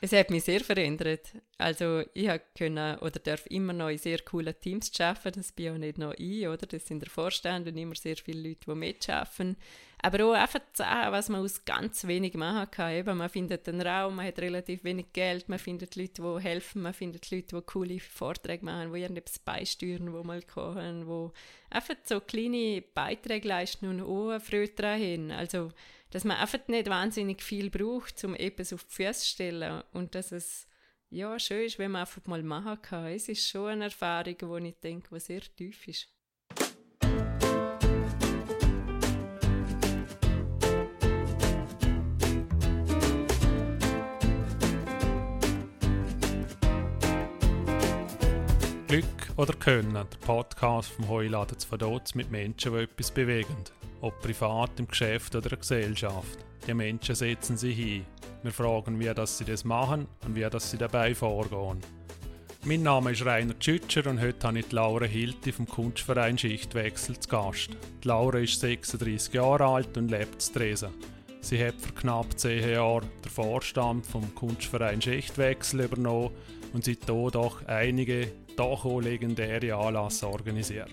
[0.00, 1.32] Es hat mich sehr verändert.
[1.56, 5.40] Also ich können oder darf immer noch in sehr coolen Teams arbeiten.
[5.40, 6.66] Das bin auch nicht noch ich, oder?
[6.66, 9.56] Das sind der Vorstand und immer sehr viele Leute, die mitarbeiten.
[10.00, 12.92] Aber auch einfach zu sagen, was man aus ganz wenig machen kann.
[12.92, 16.82] Eben, man findet einen Raum, man hat relativ wenig Geld, man findet Leute, die helfen,
[16.82, 21.96] man findet Leute, die coole Vorträge machen, die irgendetwas beisteuern, die mal kochen, die einfach
[22.04, 25.30] so kleine Beiträge leisten und auch Freude daran haben.
[25.32, 25.72] Also
[26.10, 30.14] dass man einfach nicht wahnsinnig viel braucht, um etwas auf die Füße zu stellen und
[30.14, 30.66] dass es
[31.10, 33.06] ja, schön ist, wenn man einfach mal machen kann.
[33.06, 36.08] Es ist schon eine Erfahrung, die ich denke, die sehr tief ist.
[48.88, 49.04] Glück
[49.36, 53.54] oder Können, der Podcast vom Heuladen zu Verdotz mit Menschen, die etwas bewegen
[54.00, 56.38] ob privat, im Geschäft oder in der Gesellschaft.
[56.66, 58.06] Die Menschen setzen sich hin.
[58.42, 61.82] Wir fragen, wie das sie das machen und wie das sie dabei vorgehen.
[62.64, 67.20] Mein Name ist Rainer Tschütscher und heute habe ich die Laura Hilti vom Kunstverein Schichtwechsel
[67.20, 67.68] zu Gast.
[68.02, 70.94] Die Laura ist 36 Jahre alt und lebt in Dresden.
[71.42, 76.30] Sie hat vor knapp 10 Jahren den Vorstand vom Kunstverein Schichtwechsel übernommen
[76.72, 80.90] und seitdem doch einige doch auch legendäre Anlässe organisiert.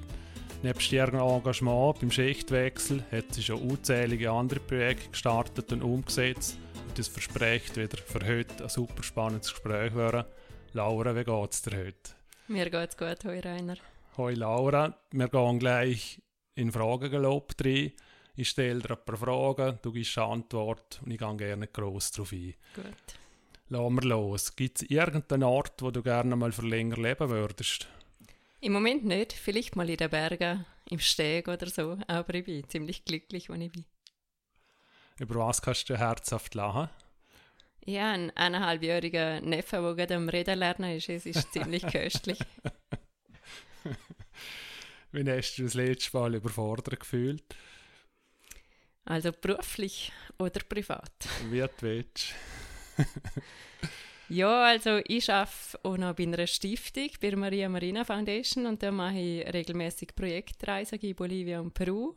[0.62, 6.58] Nebst ihrem Engagement beim Schichtwechsel hat sie schon unzählige andere Projekte gestartet und umgesetzt.
[6.88, 10.26] Und das verspricht wieder für heute ein super spannendes Gespräch werden.
[10.74, 12.12] Laura, wie geht es dir heute?
[12.48, 13.78] Mir geht es gut, hoi Rainer.
[14.18, 16.22] Hoi Laura, wir gehen gleich
[16.56, 17.92] in Fragengelob rein.
[18.36, 22.12] Ich stelle dir ein paar Fragen, du gibst eine Antwort und ich gehe gerne gross
[22.12, 22.54] darauf ein.
[22.76, 23.25] Gut.
[23.68, 24.56] Lassen wir los.
[24.56, 27.88] Gibt es irgendeinen Ort, wo du gerne mal für länger leben würdest?
[28.62, 29.34] Im Moment nicht.
[29.34, 31.98] Vielleicht mal in den Bergen, im Steg oder so.
[32.08, 33.86] Aber ich bin ziemlich glücklich, wo ich bin.
[35.20, 36.90] Über was kannst du herzhaft lachen?
[37.86, 41.10] Ja, ein eineinhalbjähriger Neffe, der gerade am Reden lernen ist.
[41.10, 42.40] Es ist ziemlich köstlich.
[45.12, 47.44] Wie hast du das letzte Mal überfordert gefühlt?
[49.06, 51.14] Also beruflich oder privat?
[51.50, 52.34] Wie du willst.
[54.28, 58.82] Ja, also ich arbeite auch noch bei einer Stiftung, bei der Maria Marina Foundation und
[58.82, 62.16] da mache ich regelmäßig Projektreisen in Bolivien und Peru.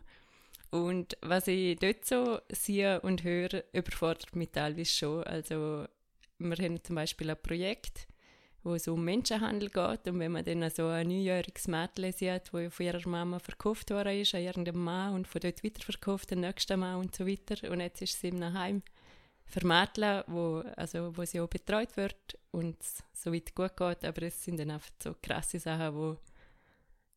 [0.71, 5.23] Und was ich dort so sehe und höre, überfordert mich teilweise schon.
[5.25, 5.87] Also
[6.39, 8.07] wir haben zum Beispiel ein Projekt,
[8.63, 12.75] wo es um Menschenhandel geht und wenn man dann so ein neunjähriges Mädchen sieht, das
[12.75, 16.81] von ihrer Mama verkauft worden ist an irgendeinem Mann und von dort weiterverkauft den nächsten
[16.81, 18.83] Mann und so weiter und jetzt ist sie in einem
[19.49, 22.77] Vermitteln, wo, also, wo sie auch betreut wird und
[23.15, 26.17] so weit gut geht, aber es sind dann einfach so krasse Sachen, wo,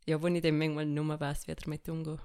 [0.06, 2.20] ja, wo ich dann manchmal nur weiß, wie damit umgehen.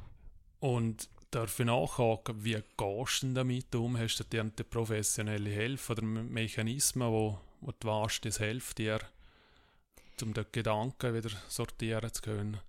[0.61, 3.99] Und darf ich nachhaken, wie gehst du damit um?
[3.99, 9.01] Hast du dir eine professionelle Hilfe oder Mechanismen, wo, wo du weißt, das hilft dir,
[10.23, 12.61] um den Gedanken wieder sortieren zu können?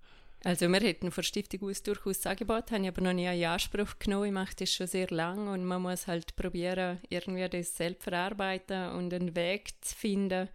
[0.47, 3.99] Also wir hätten von Stiftung aus durchaus Angebot, habe ich aber noch nie in Anspruch
[3.99, 4.27] genommen.
[4.27, 8.91] Ich mache das schon sehr lange und man muss halt probieren, irgendwie das selbst verarbeiten
[8.91, 10.47] und einen Weg zu finden.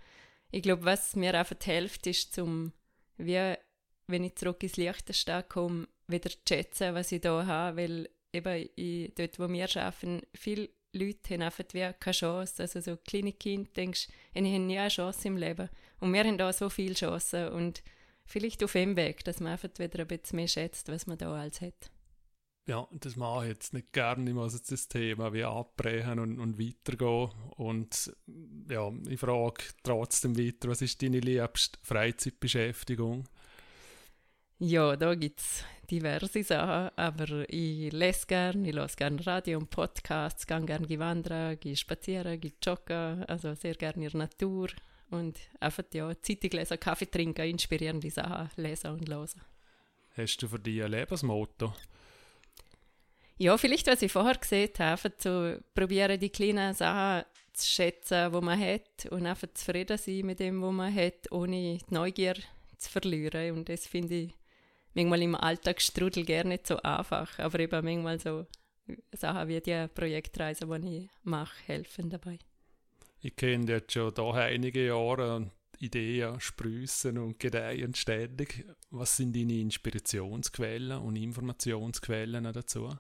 [0.51, 2.73] Ich glaube, was mir einfach hilft, ist zum,
[3.19, 3.53] wie,
[4.07, 8.71] wenn ich zurück ins Liechtenstein komme, wieder zu schätzen, was ich da habe, weil eben
[8.75, 12.63] ich, dort, wo wir arbeiten, viele Leute haben einfach wie keine Chance.
[12.63, 15.69] Also so kleine Kinder, denkst ich habe nie eine Chance im Leben.
[16.01, 17.83] Und wir haben da so viele Chancen und
[18.25, 21.33] vielleicht auf dem Weg, dass man einfach wieder ein bisschen mehr schätzt, was man da
[21.33, 21.91] alles hat.
[22.69, 24.31] Ja, das mache ich jetzt nicht gerne.
[24.31, 27.31] Ich muss jetzt das Thema wie abbrechen und, und weitergehen.
[27.57, 28.15] Und
[28.71, 33.29] ja, ich frage trotzdem weiter, was ist deine liebste Freizeitbeschäftigung?
[34.61, 39.71] Ja, da gibt es diverse Sachen, aber ich lese gerne, ich höre gerne Radio und
[39.71, 44.69] Podcasts, gehe gerne wandern, gehe spazieren, gehe joggen, also sehr gerne in der Natur,
[45.13, 49.41] und einfach ja, Zeitung lesen, Kaffee trinken, inspirierende Sachen lesen und hören.
[50.17, 51.73] Hast du für dich ein Lebensmotto?
[53.39, 58.33] Ja, vielleicht, was ich vorher gesehen habe, einfach zu probieren, die kleinen Sachen zu schätzen,
[58.33, 62.35] die man hat und einfach zufrieden sein mit dem, was man hat, ohne die Neugier
[62.77, 63.57] zu verlieren.
[63.57, 64.35] Und das finde ich
[64.95, 68.47] manchmal im Alltagsstrudel gerne nicht so einfach, aber eben manchmal so
[69.13, 72.39] Sachen wie die Projektreise, die ich mache, helfen dabei.
[73.25, 78.65] Ich kenne jetzt schon da einige Jahre und Ideen sprießen und gedeihen ständig.
[78.91, 82.97] Was sind deine Inspirationsquellen und Informationsquellen dazu?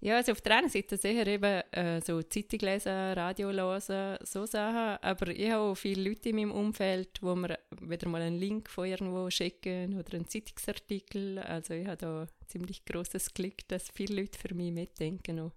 [0.00, 4.46] Ja, also auf der einen Seite sicher eben äh, so Zeitung lesen, Radio hören, so
[4.46, 5.02] Sachen.
[5.02, 8.70] Aber ich habe auch viele Leute in meinem Umfeld, wo mir wieder mal einen Link
[8.70, 11.38] von irgendwo schicken oder einen Zeitungsartikel.
[11.38, 15.40] Also ich habe da ziemlich großes Glück, dass viele Leute für mich mitdenken.
[15.40, 15.52] Auch.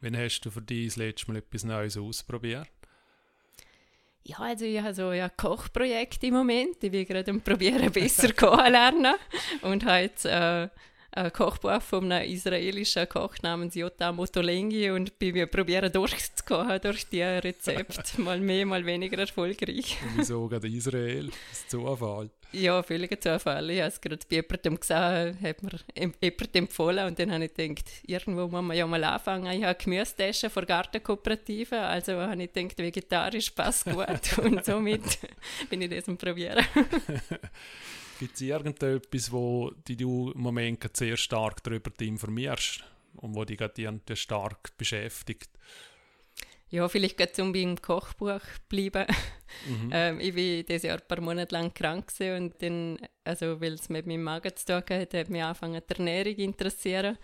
[0.00, 2.68] Wann hast du für dich das letzte Mal etwas Neues ausprobiert?
[4.28, 6.82] Ja, also ich habe so ein Kochprojekt im Moment.
[6.82, 9.14] Ich will gerade probieren, besser kochen lernen.
[9.62, 10.68] Und habe jetzt äh,
[11.16, 17.08] ein Kochbuch von einem israelischen Koch namens Jota Motolengi und bin mir probieren durchzukochen durch
[17.08, 18.02] die Rezepte.
[18.20, 19.96] mal mehr, mal weniger erfolgreich.
[20.02, 21.26] Und wieso gerade Israel?
[21.26, 22.30] Das ist Zufall.
[22.52, 23.70] Ja, völliger Zufall.
[23.70, 25.80] Ich habe es gerade bei jemandem gesehen, hat mir
[26.20, 29.50] jemand empfohlen und dann habe ich gedacht, irgendwo muss man ja mal anfangen.
[29.58, 35.18] Ich habe Gemüsetaschen von Gartenkooperative, also habe ich gedacht, vegetarisch passt gut und somit
[35.70, 36.64] bin ich das am Probieren.
[38.18, 42.82] Gibt es irgendetwas, wo die du im Moment sehr stark darüber informierst
[43.16, 45.50] und wo dich gerade stark beschäftigt?
[46.68, 49.06] Ja, vielleicht geht um beim Kochbuch bleiben.
[49.68, 49.90] Mhm.
[49.92, 53.88] ähm, ich war dieses Jahr ein paar Monate lang krank und dann, also weil es
[53.88, 57.18] mit meinem Magen zu tun hat, hat mich angefangen die Ernährung interessieren.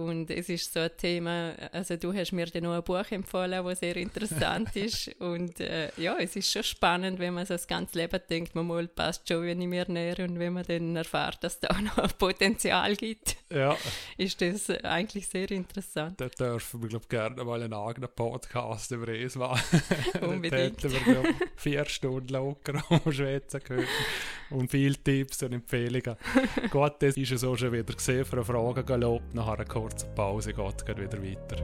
[0.00, 3.62] Und es ist so ein Thema, also du hast mir dann noch ein Buch empfohlen,
[3.64, 5.08] das sehr interessant ist.
[5.20, 8.66] Und äh, ja, es ist schon spannend, wenn man so das ganze Leben denkt, man
[8.66, 10.24] mal passt schon, wenn ich mir ernähre.
[10.24, 13.76] Und wenn man dann erfährt, dass es da auch noch Potenzial gibt, ja.
[14.16, 16.18] ist das eigentlich sehr interessant.
[16.18, 19.82] Da dürfen wir, glaube ich, gerne mal einen eigenen Podcast über es machen.
[20.22, 20.82] Unbedingt.
[20.82, 21.26] Hätten wir, glaub,
[21.56, 23.86] vier Stunden locker umschwätzen können.
[24.48, 26.16] Und viele Tipps und Empfehlungen.
[26.70, 29.34] Gut, das ist es auch schon wieder gesehen für eine Frage gelobt.
[29.34, 31.56] Nachher kurze Pause geht es wieder weiter.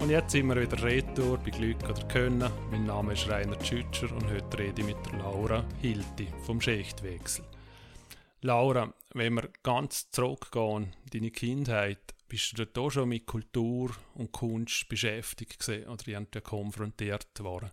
[0.00, 2.50] Und jetzt sind wir wieder retour bei Glück oder Können.
[2.72, 7.44] Mein Name ist Rainer Tschütscher und heute rede ich mit Laura Hilti vom Schichtwechsel.
[8.40, 14.32] Laura, wenn wir ganz zurückgehen, deine Kindheit, bist du dort auch schon mit Kultur und
[14.32, 17.70] Kunst beschäftigt gewesen, oder irgendwie konfrontiert worden?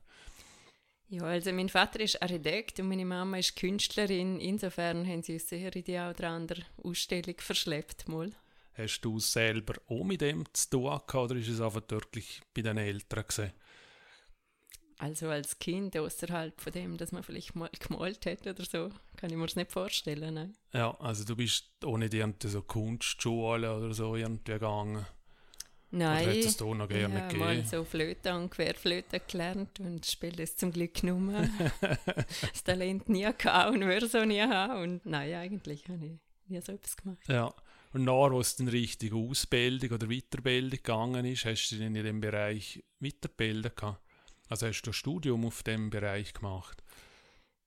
[1.08, 4.38] Ja, also mein Vater ist Architekt und meine Mama ist Künstlerin.
[4.42, 8.10] Insofern haben sie uns sicher in die eine oder andere Ausstellung verschleppt.
[8.10, 8.34] Mal.
[8.74, 12.62] Hast du selber auch mit dem zu tun gehabt, oder ist es einfach wirklich bei
[12.62, 13.54] den Eltern gesehen?
[15.00, 19.30] Also als Kind außerhalb von dem, dass man vielleicht mal gemalt hat oder so, kann
[19.30, 20.34] ich mir das nicht vorstellen.
[20.34, 20.58] Nein.
[20.74, 25.06] Ja, also du bist auch nicht irgendwie so Kunstschule oder so irgendwie gegangen?
[25.92, 30.06] Nein, oder hättest du noch gerne ich habe mal so Flöte und Querflöte gelernt und
[30.06, 31.18] spiele es zum Glück nur
[31.82, 34.84] das Talent nie gehabt und würde so nie haben.
[34.84, 36.20] Und nein, eigentlich habe ich
[36.50, 37.28] nie so etwas gemacht.
[37.30, 37.54] Ja,
[37.94, 41.94] und nachher, wo es dann richtig Ausbildung oder Weiterbildung gegangen ist, hast du dich in
[41.94, 44.09] dem Bereich weiterbilden gehabt?
[44.50, 46.84] Also hast du ein Studium auf dem Bereich gemacht?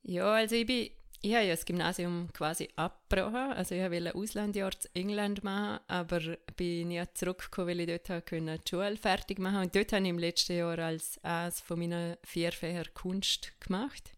[0.03, 0.91] Ja, also ich bin
[1.25, 3.53] ich habe ja das Gymnasium quasi abgebrochen.
[3.53, 6.21] Also ich wollte ein Auslandjahr in England machen, aber
[6.57, 10.19] bin nie zurückgekommen, weil ich dort die Schule fertig machen Und dort habe ich im
[10.19, 14.11] letzten Jahr als eines von meinen vier Fächern Kunst gemacht.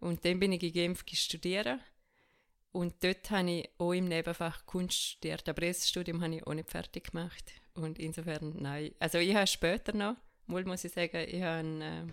[0.00, 1.80] Und dann bin ich in Genf studieren.
[2.72, 6.54] Und dort habe ich auch im Nebenfach Kunst studiert, aber das Studium habe ich auch
[6.54, 7.52] nicht fertig gemacht.
[7.74, 8.92] Und insofern, nein.
[8.98, 10.16] Also ich habe später noch
[10.46, 12.12] Mal muss ich sagen, ich habe eine, äh,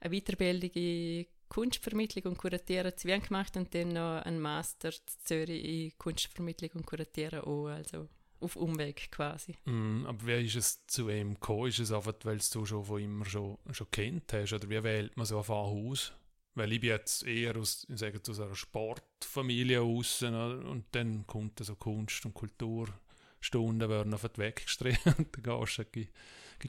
[0.00, 5.18] eine Weiterbildung in Kunstvermittlung und Kuratieren zu Wien gemacht und dann noch einen Master zu
[5.24, 8.08] Zürich in Kunstvermittlung und Kuratieren auch, also
[8.40, 9.56] auf Umweg quasi.
[9.64, 11.68] Mm, aber wie ist es zu ihm gekommen?
[11.68, 14.52] Ist es einfach, weil du schon von immer schon, schon kennt hast?
[14.52, 16.12] Oder wie wählt man so ein Haus?
[16.54, 21.58] Weil ich bin jetzt eher aus, ich sage, aus einer Sportfamilie raus und dann kommt
[21.64, 26.04] so Kunst- und Kulturstunden werden einfach weggestrichen und dann gehst du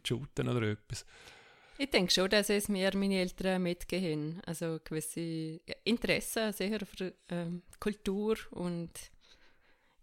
[0.06, 1.06] shooten oder etwas?
[1.78, 4.42] Ich denke schon, dass es mir meine Eltern mitgehen.
[4.46, 8.92] Also gewisse Interesse sehr für ähm, Kultur und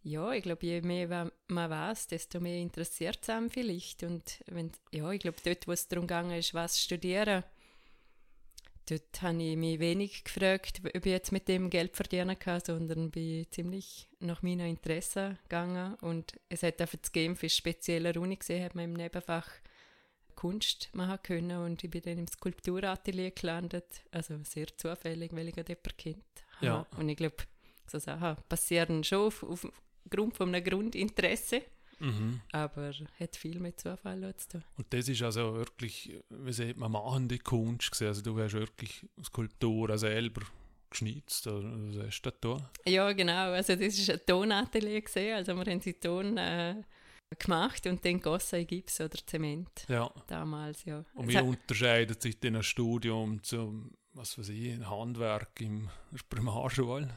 [0.05, 4.03] ja, ich glaube, je mehr man weiß, desto mehr interessiert es einem vielleicht.
[4.03, 7.45] Und wenn, ja, ich glaube, dort, wo es darum ging, ist, was studieren,
[8.91, 13.12] dort habe ich mich wenig gefragt, ob ich jetzt mit dem Geld verdienen kann, sondern
[13.12, 15.95] bin ziemlich nach meinen Interessen gegangen.
[16.01, 19.49] Und es hat auch für das Game für spezielle Uni gesehen, hat man im Nebenfach
[20.42, 24.02] Kunst machen können und ich bin dann im Skulpturatelier gelandet.
[24.11, 26.25] Also sehr zufällig, weil ich gerade jemanden kennt
[26.61, 26.87] ja.
[26.96, 27.37] Und ich glaube,
[27.87, 31.62] so Sachen passieren schon auf, aufgrund von einem Grundinteresse.
[31.99, 32.40] Mhm.
[32.50, 34.64] Aber hat viel mit Zufall zu tun.
[34.76, 38.08] Und das ist also wirklich, wie sieht man, machende Kunst gesehen.
[38.08, 40.42] Also du hast wirklich Skulpturen selber
[40.90, 43.52] geschnitzt oder was hast du da Ja, genau.
[43.52, 45.37] Also das war ein Tonatelier gesehen.
[45.37, 46.82] Also wir haben sie Ton äh,
[47.39, 49.87] gemacht und dann gossen in Gips oder Zement.
[49.89, 50.11] Ja.
[50.27, 51.05] Damals, ja.
[51.15, 55.89] Und wie unterscheidet sich denn ein Studium zum, was weiß ich, ein Handwerk der
[56.29, 57.09] Primarschule?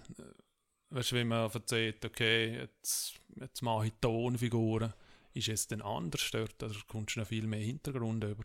[0.90, 4.94] Weißt du, wenn man erzählt, okay, jetzt, jetzt mache ich Tonfiguren,
[5.34, 6.62] ist es dann anders dort?
[6.64, 8.44] Also kommst du noch viel mehr Hintergrund über?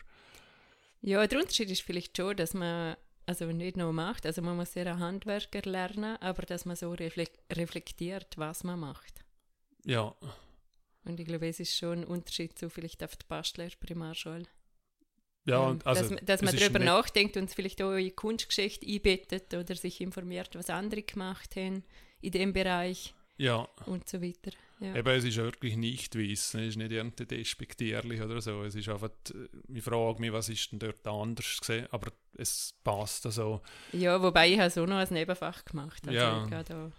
[1.03, 2.97] Ja, der Unterschied ist vielleicht schon, dass man
[3.27, 6.93] also nicht nur macht, also man muss sehr ein Handwerker lernen, aber dass man so
[6.93, 9.25] reflektiert, was man macht.
[9.85, 10.15] Ja.
[11.05, 14.45] Und ich glaube, es ist schon ein Unterschied zu vielleicht auf der Bastler Primarschule.
[15.45, 19.75] Ja, ähm, also, dass, dass man darüber nachdenkt und vielleicht auch in Kunstgeschichte einbettet oder
[19.75, 21.83] sich informiert, was andere gemacht haben
[22.21, 23.67] in dem Bereich ja.
[23.87, 24.53] und so weiter.
[24.81, 24.95] Ja.
[24.95, 28.63] Eben, es ist wirklich nicht wissen, es ist nicht irgendwie despektierlich oder so.
[28.63, 32.75] Es ist einfach, äh, ich frage mich, was ist denn dort anders gesehen, aber es
[32.83, 33.61] passt also.
[33.93, 36.19] Ja, wobei ich es auch noch als Nebenfach gemacht habe.
[36.19, 36.93] Also, ja,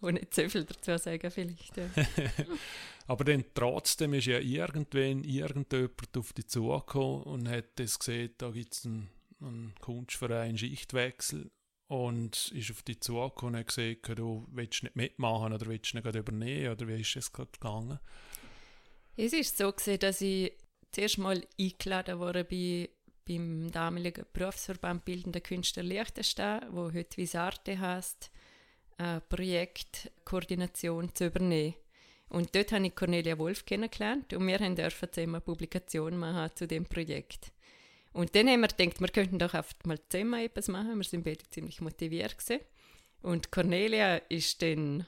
[0.00, 1.76] und nicht so viel dazu sagen vielleicht.
[1.76, 1.88] Ja.
[3.06, 8.50] aber dann trotzdem ist ja irgendwann irgendjemand auf dich zugekommen und hat das gesehen, da
[8.50, 11.50] gibt es einen, einen Kunstverein Schichtwechsel
[11.88, 16.06] und ist auf dich zugekommen und hat gesagt, du willst nicht mitmachen oder willst nicht
[16.06, 17.98] übernehmen oder wie ist es gerade gegangen?
[19.16, 20.52] Es ist so gewesen, dass ich
[20.90, 22.88] zuerst mal eingeladen wurde bei,
[23.28, 28.30] beim damaligen Berufsverband Bildende Künstler Liechtenstein, wo heute Visarte heißt,
[28.98, 31.74] eine Projektkoordination zu übernehmen.
[32.28, 36.50] Und dort habe ich Cornelia Wolf kennengelernt und wir haben dürfen zusammen eine Publikation machen
[36.54, 37.52] zu dem Projekt.
[38.12, 40.96] Und dann haben wir gedacht, wir könnten doch oft mal zusammen etwas machen.
[40.96, 42.60] Wir sind beide ziemlich motiviert gewesen.
[43.22, 45.06] Und Cornelia ist dann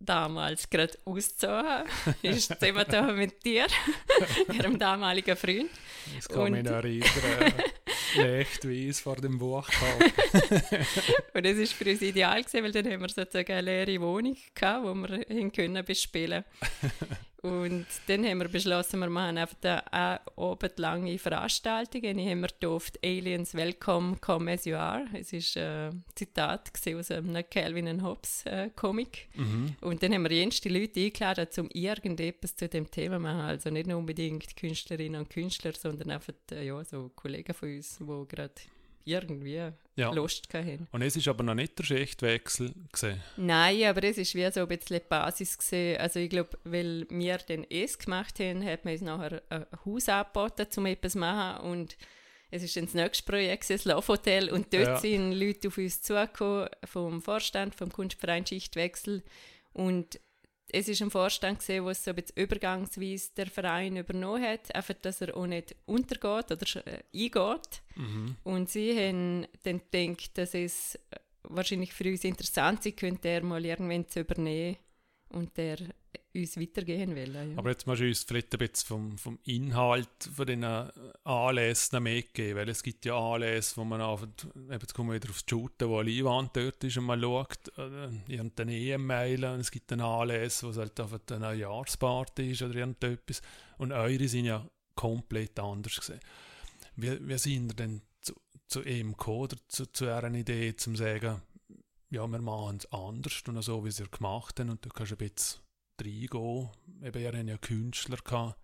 [0.00, 1.84] damals gerade ausgezogen,
[2.22, 3.66] ist zusammen mit dir,
[4.52, 5.70] ihrem damaligen Freund.
[6.16, 7.08] Das kann mich noch erinnern.
[8.16, 10.00] Leichtweise vor dem Buchtag.
[11.34, 14.36] und das war für uns ideal, gewesen, weil dann haben wir sozusagen eine leere Wohnung
[14.54, 16.44] gehabt, wo wir hin können bespielen
[17.42, 19.56] und dann haben wir beschlossen, wir machen einfach
[19.92, 20.20] eine
[20.76, 22.02] lange Veranstaltung.
[22.02, 25.04] Und ich habe mir gedacht, Aliens Welcome, come as you are.
[25.14, 29.28] Es war ein Zitat aus einem Calvin Hobbes äh, Comic.
[29.34, 29.76] Mhm.
[29.80, 33.40] Und dann haben wir jenste Leute eingeladen, um irgendetwas zu dem Thema zu machen.
[33.40, 37.98] Also nicht nur unbedingt Künstlerinnen und Künstler, sondern einfach äh, ja, so Kollegen von uns,
[37.98, 38.54] die gerade
[39.04, 40.12] irgendwie ja.
[40.12, 40.86] Lust hatten.
[40.92, 43.20] Und es ist aber noch nicht der Schichtwechsel gesehen.
[43.36, 45.98] Nein, aber es ist wie so ein bisschen die Basis gesehen.
[45.98, 50.08] Also ich glaube, weil wir den es gemacht haben, hat man uns nachher ein Haus
[50.08, 51.96] angeboten, um etwas zu machen und
[52.50, 54.96] es ist das nächste Projekt, das Love Hotel und dort ja.
[54.96, 59.22] sind Leute auf uns zugekommen vom Vorstand, vom Kunstverein Schichtwechsel
[59.74, 60.18] und
[60.70, 64.74] es ist ein Vorstand gesehen, wo es so ein bisschen übergangsweise der Verein übernommen hat,
[64.74, 67.82] einfach, dass er auch nicht untergeht oder äh, eingeht.
[67.96, 68.36] Mhm.
[68.44, 70.98] Und sie haben dann gedacht, dass es
[71.44, 74.76] wahrscheinlich für uns interessant sein könnte, er mal irgendwann zu übernehmen
[75.30, 75.78] und der
[76.34, 77.34] uns weitergehen will.
[77.34, 77.58] Ja.
[77.58, 82.56] Aber jetzt musst du uns vielleicht ein bisschen vom, vom Inhalt von den Anlässen mitgeben,
[82.56, 84.26] weil es gibt ja Anlässe, wo man auf,
[84.70, 88.08] jetzt kommen wir wieder aufs Shooten, wo eine Leinwand dort ist und man schaut, äh,
[88.28, 92.74] irgendeine E-Mail und es gibt einen Anlässe, wo es halt auf eine Jahresparty ist oder
[92.74, 93.42] irgendetwas
[93.78, 96.20] und eure sind ja komplett anders gesehen.
[96.96, 98.34] Wie, wie sind ihr denn zu,
[98.66, 101.40] zu ihm oder zu, zu einer Idee, zum zu sagen,
[102.10, 105.12] ja, wir machen es anders und so, wie sie es gemacht haben und du kannst
[105.12, 105.60] ein bisschen
[106.00, 106.70] reingehen.
[107.02, 108.58] Eben, ihr habt ja Künstler gehabt,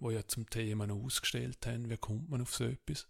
[0.00, 1.90] die ja zum Thema ausgestellt haben.
[1.90, 3.08] Wie kommt man auf so etwas?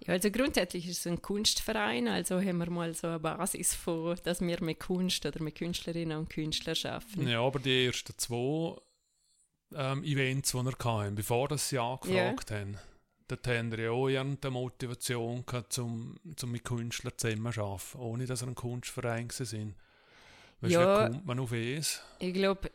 [0.00, 4.18] Ja, also grundsätzlich ist es ein Kunstverein, also haben wir mal so eine Basis von,
[4.24, 7.26] dass wir mit Kunst oder mit Künstlerinnen und Künstlern arbeiten.
[7.26, 8.76] Ja, aber die ersten zwei
[9.74, 12.60] ähm, Events, die wir hatten, bevor das sie angefragt yeah.
[12.60, 12.78] haben,
[13.28, 18.42] dort haben wir ja auch eine Motivation gehabt, um, um mit Künstlern zusammenzuarbeiten, ohne dass
[18.42, 19.74] wir ein Kunstverein sind.
[20.60, 22.02] Weißt ja, wie kommt man auf es?
[22.18, 22.70] Ich glaube,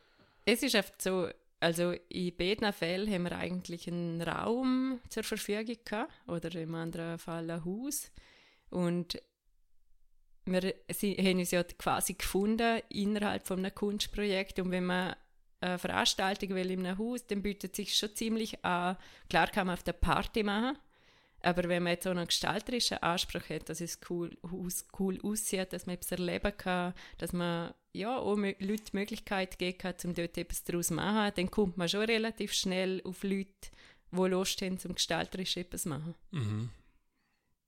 [0.45, 1.29] es ist oft so,
[1.59, 7.17] also in beiden Fällen haben wir eigentlich einen Raum zur Verfügung gehabt, oder im anderen
[7.17, 8.11] Fall ein Haus.
[8.69, 9.21] Und
[10.45, 14.59] wir sie, haben uns ja quasi gefunden innerhalb von einem Kunstprojekt.
[14.59, 15.15] Und wenn man
[15.61, 18.97] eine Veranstaltung will in einem Haus, dann bietet sich schon ziemlich an.
[19.29, 20.77] Klar kann man auf der Party machen,
[21.41, 24.35] aber wenn man jetzt auch einen gestalterischen Anspruch hat, dass es cool,
[24.99, 29.77] cool aussieht, dass man etwas erleben kann, dass man ja, auch Leuten die Möglichkeit geben
[29.77, 33.69] kann, um dort etwas daraus zu machen, dann kommt man schon relativ schnell auf Leute,
[34.11, 36.15] die Lust haben, zum gestalterisch etwas zu machen.
[36.31, 36.69] Mhm.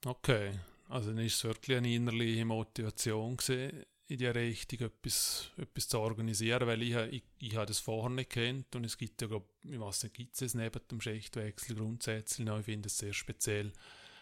[0.06, 0.52] Okay,
[0.90, 6.00] also dann ist es wirklich eine innerliche Motivation gewesen, in die Richtung etwas, etwas zu
[6.00, 9.50] organisieren, weil ich, ich, ich habe das vorher nicht kennt und es gibt ja, glaub,
[9.64, 13.74] ich weiß nicht, gibt es neben dem Schichtwechsel grundsätzlich noch, ich finde es sehr speziell.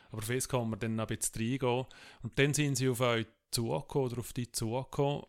[0.09, 1.85] Aber fest kann man dann ein bisschen reingehen
[2.23, 5.23] und dann sind sie auf euch zugekommen oder auf dich zugekommen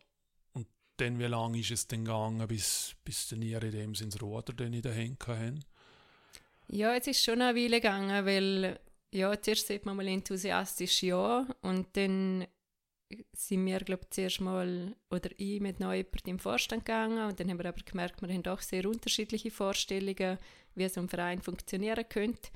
[0.53, 0.67] und
[0.97, 4.53] dann, wie lange ist es denn gegangen, bis, bis dann ihr in dem Sinne Ruder
[4.53, 5.65] den Händen haben?
[6.69, 8.79] Ja, es ist schon eine Weile gegangen, weil
[9.11, 12.47] ja, zuerst sieht man mal enthusiastisch ja und dann
[13.33, 17.39] sind wir, glaube ich, zuerst mal, oder ich mit noch jemandem im Vorstand gegangen und
[17.39, 20.37] dann haben wir aber gemerkt, wir haben doch sehr unterschiedliche Vorstellungen,
[20.75, 22.49] wie so ein Verein funktionieren könnte.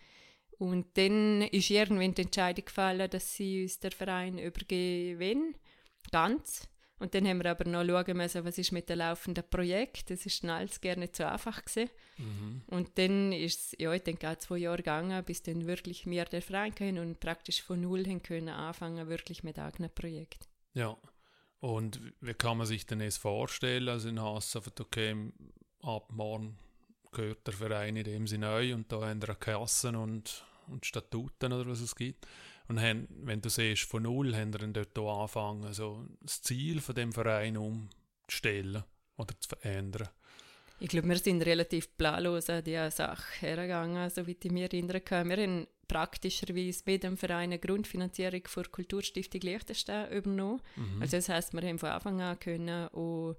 [0.58, 5.56] Und dann ist irgendwann die Entscheidung gefallen, dass sie uns der Verein übergeben wollen,
[6.12, 6.68] ganz.
[7.00, 10.10] Und dann haben wir aber noch schauen müssen, was ist mit dem laufenden Projekt.
[10.10, 11.92] Das ist dann alles gerne nicht so einfach gewesen.
[12.18, 12.62] Mhm.
[12.68, 16.26] Und dann ist es, ja, ich denke auch zwei Jahre gegangen, bis dann wirklich wir
[16.26, 20.50] der Verein können und praktisch von Null hin können anfangen, wirklich mit eigenem Projekt.
[20.74, 20.98] Ja.
[21.60, 23.90] Und wie kann man sich denn das vorstellen?
[23.90, 25.32] Also in Hassafen, okay,
[25.82, 26.58] ab morgen
[27.12, 31.54] gehört der Verein in dem Sinne neu und da haben wir Kassen und, und Statuten
[31.54, 32.28] oder was es gibt.
[32.68, 36.82] Und haben, wenn du siehst, von null haben wir dann dort angefangen, also das Ziel
[36.82, 38.84] von dem Verein umzustellen
[39.16, 40.10] oder zu verändern.
[40.80, 45.30] Ich glaube, wir sind relativ planlos an diese Sache hergegangen, soweit ich mich erinnern kann.
[45.30, 50.62] Wir haben praktischerweise mit dem Verein eine Grundfinanzierung für die Kulturstiftung Liechtenstein übernommen.
[50.76, 51.02] Mhm.
[51.02, 53.36] Also das heisst, wir haben von Anfang an können auch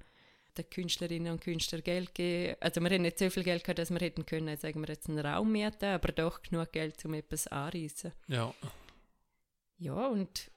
[0.56, 2.56] den Künstlerinnen und Künstlern Geld geben.
[2.58, 5.08] Also wir haben nicht so viel Geld gehabt, dass wir hätten können, sagen wir jetzt
[5.08, 8.12] einen Raum mieten, aber doch genug Geld, um etwas anzureisen.
[8.26, 8.52] Ja.
[9.78, 10.50] Ja, und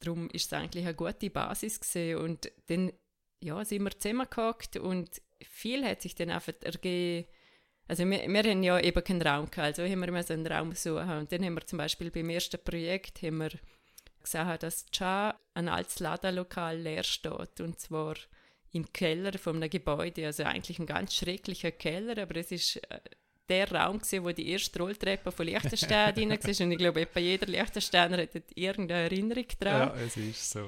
[0.00, 2.92] darum ist es eigentlich eine gute Basis gesehen und dann
[3.40, 7.28] ja, sind wir zusammengehockt und viel hat sich dann einfach ergeben.
[7.88, 11.10] Also wir, wir haben ja eben keinen Raum gehabt, also haben wir einen Raum suchen
[11.10, 13.50] und dann haben wir zum Beispiel beim ersten Projekt haben wir
[14.22, 17.60] gesehen, dass Cha ein altes Ladenlokal leer steht.
[17.60, 18.14] Und zwar
[18.70, 23.00] im Keller von einem Gebäude, also eigentlich ein ganz schrecklicher Keller, aber es ist äh,
[23.52, 26.66] der Raum gewesen, wo die erste Rolltreppe von Liechtenstein drin war.
[26.66, 29.88] Und ich glaube, etwa jeder Liechtensteiner hat irgendeine Erinnerung daran.
[29.88, 30.66] Ja, es ist so.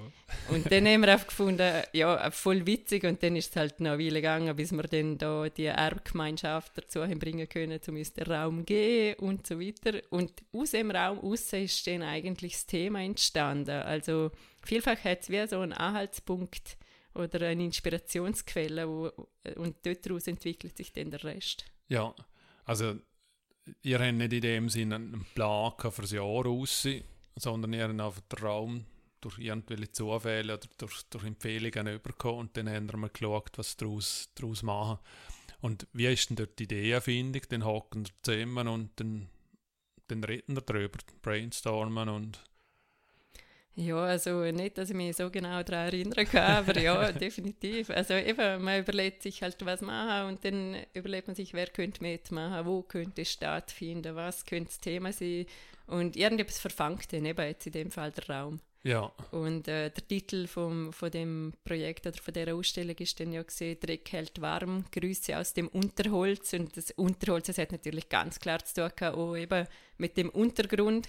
[0.50, 3.04] Und dann haben wir einfach gefunden, ja, voll witzig.
[3.04, 6.76] Und dann ist es halt noch eine Weile gegangen, bis wir dann da die Erbgemeinschaft
[6.76, 10.00] dazu haben bringen können, um uns den Raum gehen und so weiter.
[10.10, 13.82] Und aus dem Raum raus ist dann eigentlich das Thema entstanden.
[13.82, 14.30] Also
[14.62, 16.76] vielfach hat es wie so einen Anhaltspunkt
[17.14, 19.10] oder eine Inspirationsquelle wo,
[19.56, 21.64] und daraus entwickelt sich dann der Rest.
[21.88, 22.14] Ja,
[22.64, 22.96] also
[23.82, 26.86] ihr habt nicht in dem Sinne einen Plan für das Jahr raus,
[27.36, 28.84] sondern ihr habt einfach den Raum
[29.20, 33.76] durch irgendwelche Zufälle oder durch, durch Empfehlungen bekommen und dann haben wir mal geschaut, was
[33.76, 34.98] daraus, daraus machen.
[35.60, 37.42] Und wie ist denn dort die Ideenfindung?
[37.48, 39.28] Dann hocken wir zusammen und dann,
[40.08, 42.38] dann reden wir darüber, brainstormen und
[43.76, 47.90] ja, also nicht, dass ich mich so genau daran erinnern kann, aber ja, definitiv.
[47.90, 52.02] Also eben, man überlegt sich halt, was machen und dann überlegt man sich, wer könnte
[52.02, 55.46] mitmachen, wo könnte es stattfinden, was könnte das Thema sein
[55.86, 58.60] und irgendetwas verfangt dann eben jetzt in dem Fall der Raum.
[58.84, 59.10] Ja.
[59.30, 63.42] Und äh, der Titel vom, von dem Projekt oder von der Ausstellung ist dann ja
[63.42, 68.38] gesehen, Dreck hält warm, Grüße aus dem Unterholz und das Unterholz, das hat natürlich ganz
[68.38, 71.08] klar zu tun gehabt, auch eben mit dem Untergrund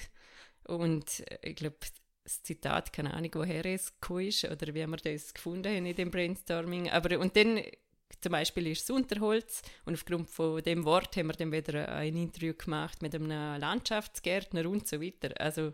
[0.67, 1.75] und äh, ich glaube,
[2.25, 6.11] das Zitat, keine Ahnung, woher es ist oder wie wir das gefunden haben in dem
[6.11, 6.89] Brainstorming.
[6.89, 7.61] Aber, und dann
[8.19, 12.15] zum Beispiel ist es Unterholz und aufgrund von dem Wort haben wir dann wieder ein
[12.15, 15.29] Interview gemacht mit einem Landschaftsgärtner und so weiter.
[15.39, 15.73] Also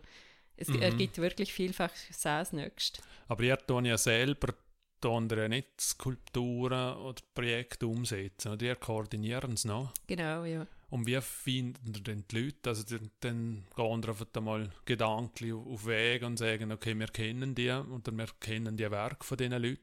[0.56, 0.82] es mhm.
[0.82, 3.02] ergibt wirklich vielfach das Nächste.
[3.28, 4.54] Aber ihr tun ja selber
[5.08, 9.92] ja nicht Skulpturen oder Projekte umsetzen, oder ihr koordinieren es noch?
[10.06, 10.66] Genau, ja.
[10.90, 12.68] Und wie finden denn die Leute?
[12.68, 17.70] Also dann, dann gehen einfach einmal gedanklich auf Weg und sagen, okay, wir kennen die
[17.70, 19.80] oder wir kennen die Werke von diesen Leuten.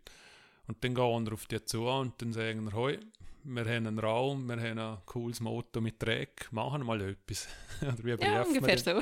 [0.67, 2.99] Und dann gehen wir auf die zu und dann sagen hoi,
[3.43, 7.47] wir haben einen Raum, wir haben ein cooles Motto mit Dreck, machen wir mal etwas.
[7.81, 8.99] Oder wie ja, ungefähr so.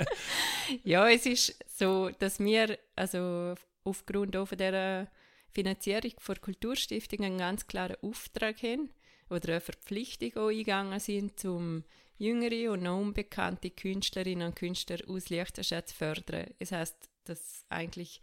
[0.84, 3.54] ja, es ist so, dass wir also
[3.88, 5.08] aufgrund auch dieser
[5.50, 8.90] Finanzierung der Kulturstiftung einen ganz klaren Auftrag haben
[9.30, 11.84] oder eine Verpflichtung auch eingegangen sind, um
[12.18, 16.46] jüngere und noch unbekannte Künstlerinnen und Künstler aus Liechtenstein zu fördern.
[16.58, 18.20] Das heißt, dass eigentlich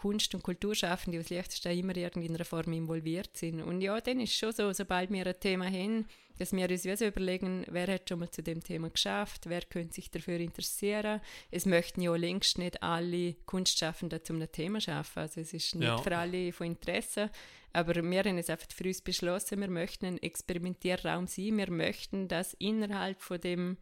[0.00, 3.60] Kunst- und Kulturschaffende aus Liechtenstein immer in irgendeiner Form involviert sind.
[3.60, 6.06] Und ja, dann ist es schon so, sobald wir ein Thema haben,
[6.38, 9.92] dass wir uns so überlegen, wer hat schon mal zu dem Thema geschafft, wer könnte
[9.92, 11.20] sich dafür interessieren.
[11.50, 15.98] Es möchten ja längst nicht alle Kunstschaffenden zum Thema schaffen, also es ist nicht ja.
[15.98, 17.28] für alle von Interesse,
[17.74, 22.26] aber wir haben es einfach für uns beschlossen, wir möchten ein Experimentierraum sein, wir möchten,
[22.26, 23.76] dass innerhalb von dem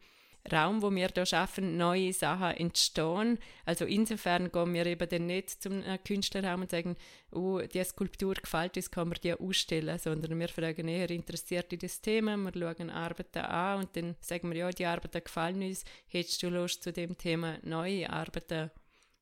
[0.51, 3.39] Raum, wo wir da schaffen, neue Sachen entstehen.
[3.65, 6.95] Also insofern gehen wir eben dann nicht zum äh, Künstlerraum und sagen,
[7.31, 11.79] oh, die Skulptur gefällt uns, kann man die ausstellen, sondern wir fragen eher, interessiert dich
[11.79, 15.83] das Thema, wir schauen Arbeiten an und dann sagen wir, ja, die Arbeiten gefallen uns,
[16.07, 18.71] hättest du Lust, zu dem Thema neue Arbeiten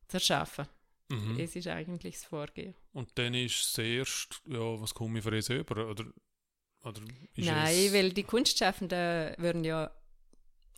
[0.07, 0.67] zu erschaffen?
[1.09, 1.39] Mhm.
[1.39, 2.75] Es ist eigentlich das Vorgehen.
[2.91, 5.89] Und dann ist zuerst, ja, was komme ich für uns über?
[5.89, 6.05] Oder,
[6.83, 7.01] oder
[7.35, 9.91] Nein, weil die Kunstschaffenden würden ja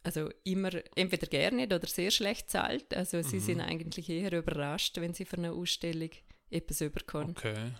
[0.03, 2.93] also immer entweder gerne oder sehr schlecht zahlt.
[2.95, 3.41] Also sie mhm.
[3.41, 6.11] sind eigentlich eher überrascht, wenn sie für eine Ausstellung
[6.49, 7.31] etwas überkommen.
[7.31, 7.71] Okay.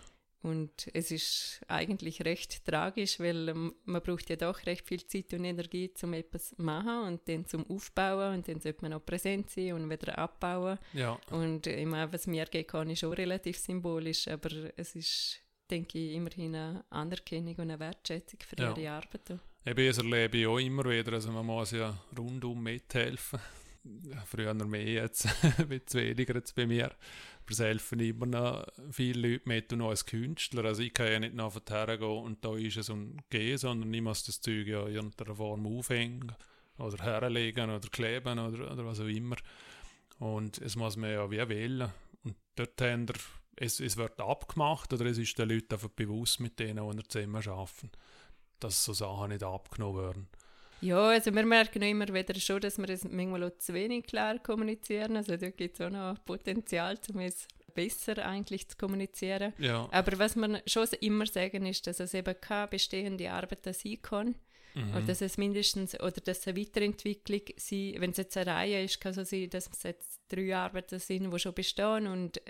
[0.42, 5.34] Und es ist eigentlich recht tragisch, weil ähm, man braucht ja doch recht viel Zeit
[5.34, 9.06] und Energie, um etwas zu machen und dann zum Aufbauen und dann sollte man auch
[9.06, 10.80] präsent sein und wieder abbauen.
[10.94, 11.20] Ja.
[11.32, 16.00] Und ich meine, was mir geben kann, ist auch relativ symbolisch, aber es ist, denke
[16.00, 18.74] ich, immerhin eine Anerkennung und eine Wertschätzung für Ja.
[18.78, 19.40] ihre Arbeit.
[19.66, 21.14] Eben, das erlebe ich auch immer wieder.
[21.14, 23.40] Also man muss ja rundum mithelfen.
[23.84, 25.28] Ja, Früher mehr, jetzt
[25.70, 26.86] wird es weniger jetzt bei mir.
[26.86, 30.66] Aber es helfen immer noch viele Leute mit, und auch als Künstler.
[30.66, 34.02] Also ich kann ja nicht einfach hergehen und da ist es und gehen, sondern ich
[34.02, 36.32] muss das Zeug ja in irgendeiner Form aufhängen
[36.78, 39.38] oder herlegen oder kleben oder, oder was auch immer.
[40.20, 41.90] Und es muss man ja wie wählen.
[42.24, 43.16] Und dort haben wir,
[43.56, 47.48] es, es wird abgemacht oder es ist den Leuten einfach bewusst mit denen, die zusammen
[47.48, 47.92] arbeiten,
[48.60, 50.28] dass so Sachen nicht abgenommen werden.
[50.82, 54.40] Ja, also wir merken immer wieder schon, dass wir es manchmal auch zu wenig klar
[54.40, 55.18] kommunizieren.
[55.18, 59.54] Also da gibt es auch noch Potenzial, um es besser eigentlich zu kommunizieren.
[59.58, 59.90] Ja.
[59.92, 64.36] Aber was wir schon immer sagen, ist, dass es eben keine bestehende Arbeit sein kann.
[64.74, 64.92] Mhm.
[64.92, 68.84] Oder dass es mindestens, oder dass es eine Weiterentwicklung sein, wenn es jetzt eine Reihe
[68.84, 72.42] ist, kann es so sein, dass es jetzt drei Arbeiten sind, die schon bestehen und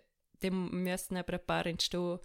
[0.42, 2.20] dann müssen aber ein paar entstehen,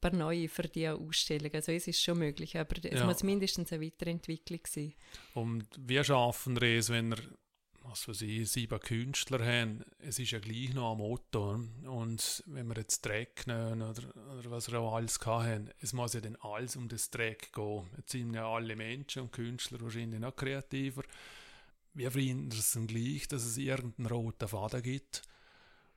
[0.00, 1.52] paar neue für die Ausstellung.
[1.54, 3.06] Also es ist schon möglich, aber es Ja.
[3.06, 4.94] muss mindestens eine Weiterentwicklung sein.
[5.34, 7.18] Und wir schaffen es, wenn wir,
[7.82, 11.52] was weiß ich, sieben Künstler haben, es ist ja gleich noch ein Motto.
[11.86, 14.02] Und wenn wir jetzt Dreck nehmen oder,
[14.38, 17.86] oder was wir auch alles haben, es muss ja dann alles um das Dreck gehen.
[17.96, 21.02] Jetzt sind ja alle Menschen und Künstler wahrscheinlich noch kreativer.
[21.94, 25.22] Wir finden es dann gleich, dass es irgendeinen roten Faden gibt,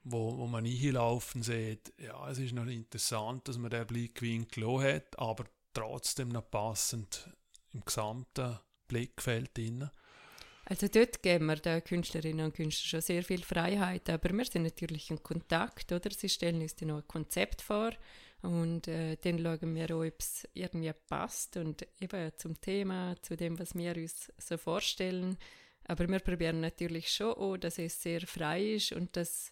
[0.03, 4.81] wo, wo man hinlaufen sieht, ja, es ist noch interessant, dass man den Blickwinkel auch
[4.81, 7.29] hat, aber trotzdem noch passend
[7.73, 9.89] im gesamten Blickfeld drin.
[10.65, 14.63] Also dort geben wir den Künstlerinnen und Künstlern schon sehr viel Freiheit, aber wir sind
[14.63, 16.09] natürlich in Kontakt, oder?
[16.11, 17.91] Sie stellen uns dann noch ein Konzept vor
[18.41, 23.35] und äh, dann schauen wir auch, ob es irgendwie passt und eben zum Thema, zu
[23.35, 25.37] dem, was wir uns so vorstellen.
[25.85, 29.51] Aber wir probieren natürlich schon auch, dass es sehr frei ist und dass,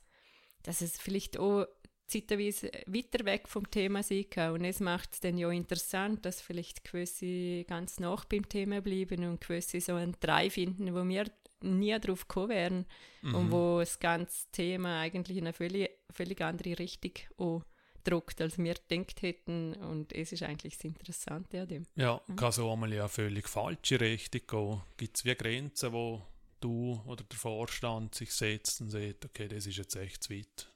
[0.70, 1.66] dass es vielleicht auch
[2.06, 4.54] zeitweise weiter weg vom Thema sein kann.
[4.54, 9.28] Und es macht es dann ja interessant, dass vielleicht gewisse ganz nach beim Thema bleiben
[9.28, 11.26] und gewisse so einen Drei finden, wo wir
[11.62, 12.86] nie drauf gekommen wären
[13.24, 17.64] und wo das ganze Thema eigentlich in eine völlig, völlig andere Richtung auch
[18.04, 19.74] druckt, als wir gedacht hätten.
[19.74, 21.88] Und es ist eigentlich das Interessante an dem.
[21.96, 24.82] Ja, kann so einmal ja völlig falsche Richtung gehen.
[24.98, 26.22] Gibt es wie Grenzen, wo
[26.60, 30.70] du oder der Vorstand sich setzt und sagt, okay, das ist jetzt echt zu weit.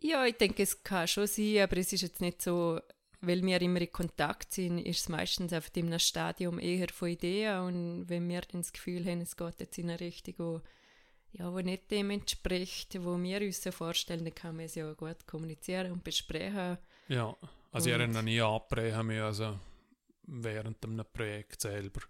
[0.00, 2.80] Ja, ich denke, es kann schon sein, aber es ist jetzt nicht so,
[3.20, 7.60] weil wir immer in Kontakt sind, ist es meistens auf dem Stadium eher von Ideen
[7.60, 10.60] und wenn wir dann das Gefühl haben, es geht jetzt in eine Richtung, wo,
[11.32, 14.92] ja, wo nicht dem entspricht, wo wir uns so vorstellen, dann kann man es ja
[14.92, 16.76] gut kommunizieren und besprechen.
[17.08, 17.34] Ja,
[17.72, 19.58] also ich Und- habe noch nie abbrechen müssen, also
[20.26, 22.00] während einem Projekt selber.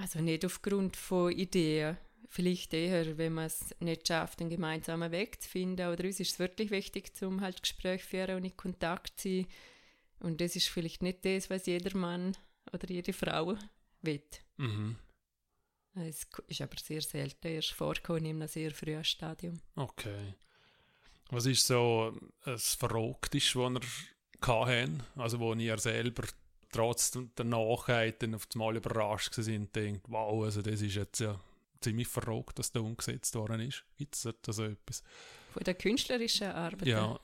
[0.00, 1.96] Also nicht aufgrund von Ideen.
[2.30, 5.88] Vielleicht eher, wenn man es nicht schafft, einen gemeinsamen Weg zu finden.
[5.88, 9.46] Oder uns ist es wirklich wichtig, zum halt Gespräch führen und in Kontakt zu sein.
[10.20, 12.36] Und das ist vielleicht nicht das, was jeder Mann
[12.72, 13.56] oder jede Frau
[14.02, 14.22] will.
[14.56, 14.96] Mhm.
[15.94, 19.60] Es ist aber sehr selten erst vorgekommen in einem sehr frühen Stadium.
[19.74, 20.34] Okay.
[21.30, 25.02] Was ist so das Verrückteste, was ihr hatten?
[25.16, 26.24] Also wo ihr selber
[26.72, 31.20] trotz der Nachheit dann auf einmal überrascht sind und denkt, wow, also das ist jetzt
[31.20, 31.38] ja
[31.80, 33.84] ziemlich verrückt, dass da umgesetzt worden ist.
[33.96, 35.02] Gibt es da so etwas?
[35.52, 36.86] Von der künstlerischen Arbeit.
[36.86, 37.18] Ja.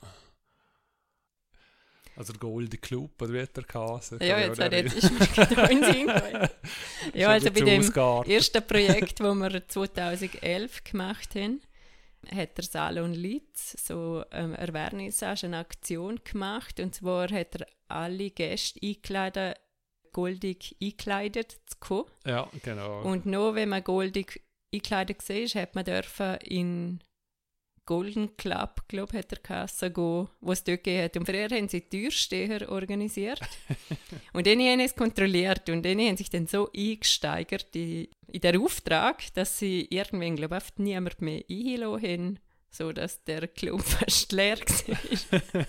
[2.15, 4.19] Also der Golden Club, oder wie hat der geheißen?
[4.21, 6.09] Ja, jetzt, auch jetzt ist mir gerade in Sinn.
[7.13, 8.31] Ja, also bei dem Ausgarten.
[8.31, 11.61] erste Projekt, das wir 2011 gemacht haben,
[12.33, 16.79] hat der Salon Litz so ähm, eine Vernissage, eine Aktion gemacht.
[16.79, 19.53] Und zwar hat er alle Gäste eingeladen,
[20.11, 22.09] goldig eingekleidet zu kommen.
[22.25, 23.01] Ja, genau.
[23.01, 24.41] Und nur wenn man goldig
[24.73, 26.99] eingekleidet war, hat man dürfen in
[27.85, 31.17] Golden Club, glaube ich, hat er geheißen, gehen, wo es dort gegeben hat.
[31.17, 33.39] Und früher haben sie Türsteher organisiert.
[34.33, 38.41] und dann haben sie es kontrolliert und dann haben sich dann so eingesteigert in, in
[38.41, 42.39] den Auftrag, dass sie irgendwann, glaube ich, niemand mehr eingeladen haben,
[42.75, 45.65] sodass der Club fast leer war.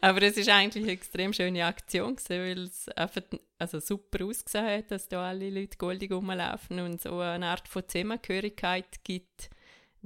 [0.00, 3.22] Aber es ist eigentlich eine extrem schöne Aktion weil es einfach
[3.58, 7.86] also super ausgesehen hat, dass da alle Leute goldig rumlaufen und so eine Art von
[7.86, 9.50] Zusammengehörigkeit gibt,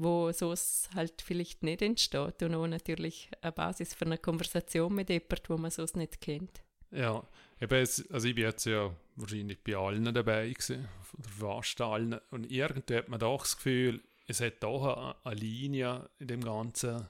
[0.02, 5.08] wo sonst halt vielleicht nicht entsteht und auch natürlich eine Basis für eine Konversation mit
[5.08, 6.62] jemandem, wo man sonst nicht kennt.
[6.90, 7.26] Ja,
[7.60, 10.88] eben also ich bin jetzt ja wahrscheinlich bei allen dabei gewesen,
[11.18, 12.20] oder fast allen.
[12.30, 17.08] Und irgendwie hat man doch das Gefühl, es hat doch eine, Linie in dem ganzen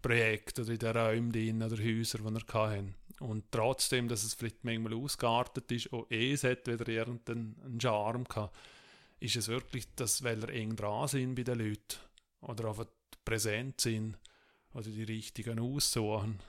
[0.00, 2.94] Projekt oder in den Räumen drin oder Häusern, die wir hatten.
[3.18, 8.56] Und trotzdem, dass es vielleicht manchmal ausgeartet ist, auch es hat wieder irgendeinen Charme gehabt,
[9.20, 11.96] ist es wirklich, dass, weil er eng dran sind bei den Leuten
[12.46, 12.86] oder einfach
[13.24, 14.16] präsent sind
[14.72, 16.40] oder die richtigen aussuchen,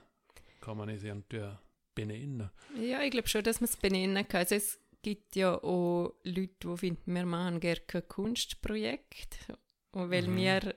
[0.61, 1.49] kann man es irgendwie
[1.95, 2.49] benennen.
[2.79, 4.41] Ja, ich glaube schon, dass man es benennen kann.
[4.41, 9.37] Also es gibt ja auch Leute, die finden, wir machen gerne kein Kunstprojekt.
[9.91, 10.35] Und weil mhm.
[10.37, 10.75] wir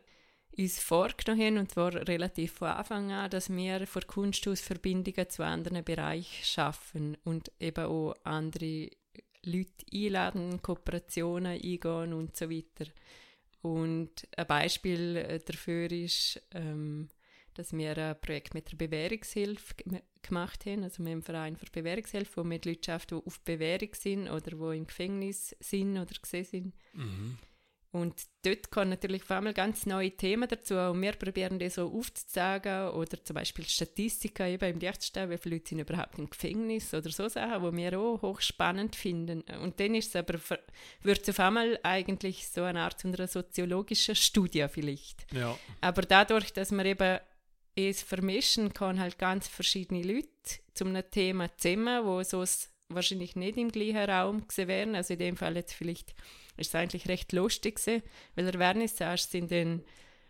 [0.56, 5.28] uns vorgenommen haben, und zwar relativ von Anfang an, dass wir von Kunst aus Verbindungen
[5.28, 8.90] zu anderen Bereichen schaffen und eben auch andere
[9.44, 12.90] Leute einladen, Kooperationen eingehen und so weiter.
[13.62, 17.08] Und ein Beispiel äh, dafür ist, ähm,
[17.54, 19.74] dass wir ein Projekt mit der Bewährungshilfe
[20.22, 24.30] gemacht haben, also mit dem Verein für Bewährungshilfe, wo wir Leute die auf Bewährung sind
[24.30, 26.74] oder wo im Gefängnis sind oder gesehen sind.
[26.94, 27.38] Mhm.
[27.92, 31.92] Und dort kommen natürlich vor allem ganz neue Themen dazu und wir probieren das so
[31.92, 36.94] aufzuzeigen oder zum Beispiel Statistiken eben im Lichtstau, wie viele Leute sind überhaupt im Gefängnis
[36.94, 39.42] oder so Sachen, die wir auch hochspannend finden.
[39.60, 40.38] Und dann ist es aber,
[41.02, 45.26] wird es auf einmal eigentlich so eine Art einer soziologischen Studie vielleicht.
[45.32, 45.58] Ja.
[45.80, 47.18] Aber dadurch, dass man eben
[47.74, 50.28] es vermischen kann halt ganz verschiedene Leute
[50.74, 52.44] zu einem Thema zusammen, wo so
[52.90, 54.94] wahrscheinlich nicht im gleichen Raum gesehen werden.
[54.94, 56.14] Also in dem Fall jetzt vielleicht
[56.56, 58.02] ist es eigentlich recht lustig gewesen,
[58.34, 59.82] weil der Vernissage sind dann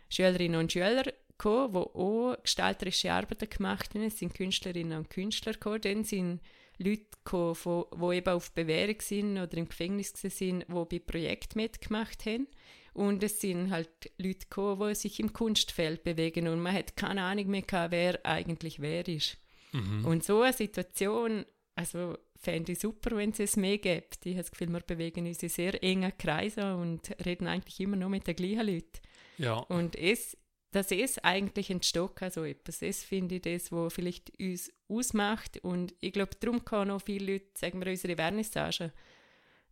[0.09, 4.03] Schülerinnen und Schüler gekommen, die auch gestalterische Arbeiten gemacht haben.
[4.03, 5.81] Es sind Künstlerinnen und Künstler gekommen.
[5.81, 6.41] Dann sind
[6.77, 12.25] Leute gekommen, die eben auf Bewährung sind oder im Gefängnis sind, die bei Projekten mitgemacht
[12.25, 12.47] haben.
[12.93, 17.23] Und es sind halt Leute gekommen, die sich im Kunstfeld bewegen und man hat keine
[17.23, 19.37] Ahnung mehr gehabt, wer eigentlich wer ist.
[19.71, 20.05] Mhm.
[20.05, 21.45] Und so eine Situation,
[21.75, 24.25] also fände ich super, wenn es es mehr gibt.
[24.25, 27.95] Ich habe das Gefühl, wir bewegen uns in sehr engen Kreisen und reden eigentlich immer
[27.95, 28.99] nur mit den gleichen Leuten.
[29.37, 29.53] Ja.
[29.53, 30.35] Und es,
[30.71, 35.93] dass es eigentlich entsteht, also etwas, das finde ich das, was vielleicht uns ausmacht und
[35.99, 38.91] ich glaube, darum kann auch viele Leute, sagen wir, unsere Vernissage,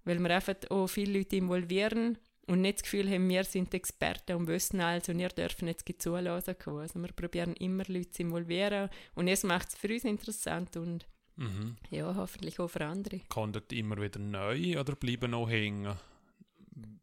[0.03, 4.35] weil wir einfach auch viele Leute involvieren und nicht das Gefühl haben, wir sind Experten
[4.35, 6.55] und wissen alles und ihr dürfen jetzt zulassen.
[6.65, 11.07] Also wir probieren immer Leute zu involvieren und es macht es für uns interessant und
[11.39, 11.77] mhm.
[11.89, 13.21] ja, hoffentlich auch für andere.
[13.29, 15.95] Kommt immer wieder neu oder bleiben noch hängen?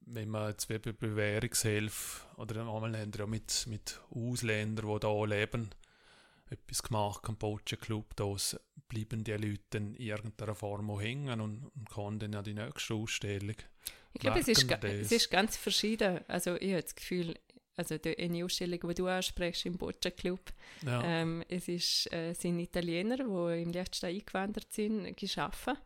[0.08, 5.70] Wenn man jetzt bei Bewährungshilfe oder einmal haben ja mit, mit Ausländern, die hier leben,
[6.48, 8.24] etwas gemacht, Kambodscha Club, da
[8.88, 12.94] bleiben die Leute in irgendeiner Form auch hängen und, und kommen dann an die nächste
[12.94, 13.56] Ausstellung.
[14.12, 16.20] Ich glaube, es ist, es ist ganz verschieden.
[16.28, 17.34] Also ich habe das Gefühl,
[17.76, 20.40] also die eine Ausstellung, die du ansprichst im Boccia Club,
[20.84, 21.02] ja.
[21.04, 25.76] ähm, es ist, äh, sind Italiener, die im Liechtenstein eingewandert sind, geschaffen.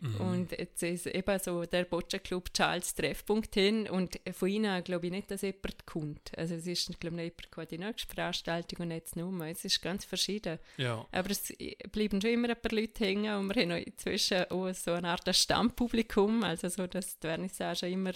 [0.00, 0.20] Mhm.
[0.20, 5.06] Und jetzt ist eben so der Boccia Club Charles Treffpunkt hin und von ihnen glaube
[5.06, 6.30] ich nicht, dass jemand kommt.
[6.36, 9.46] Also es ist, glaube ich, nicht jemand die nächste Veranstaltung und jetzt nur.
[9.46, 10.58] Es ist ganz verschieden.
[10.76, 11.04] Ja.
[11.10, 11.52] Aber es
[11.90, 15.34] bleiben schon immer ein paar Leute hängen und wir haben inzwischen auch so eine Art
[15.34, 18.12] Stammpublikum, also so, dass die Vernissage immer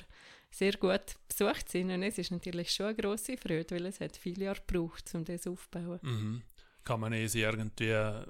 [0.53, 4.17] sehr gut besucht sind und es ist natürlich schon eine grosse Freude, weil es hat
[4.17, 5.99] viele Jahre gebraucht, um das aufzubauen.
[6.03, 6.43] Mhm.
[6.85, 8.25] Kann man es irgendwie äh,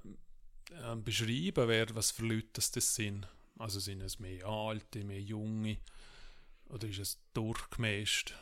[0.96, 3.26] beschreiben, wer, was für Leute das, das sind?
[3.62, 5.76] Also sind es mehr alte, mehr junge
[6.68, 8.34] oder ist es durchgemischt?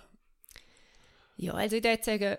[1.36, 2.38] Ja, also ich würde sagen,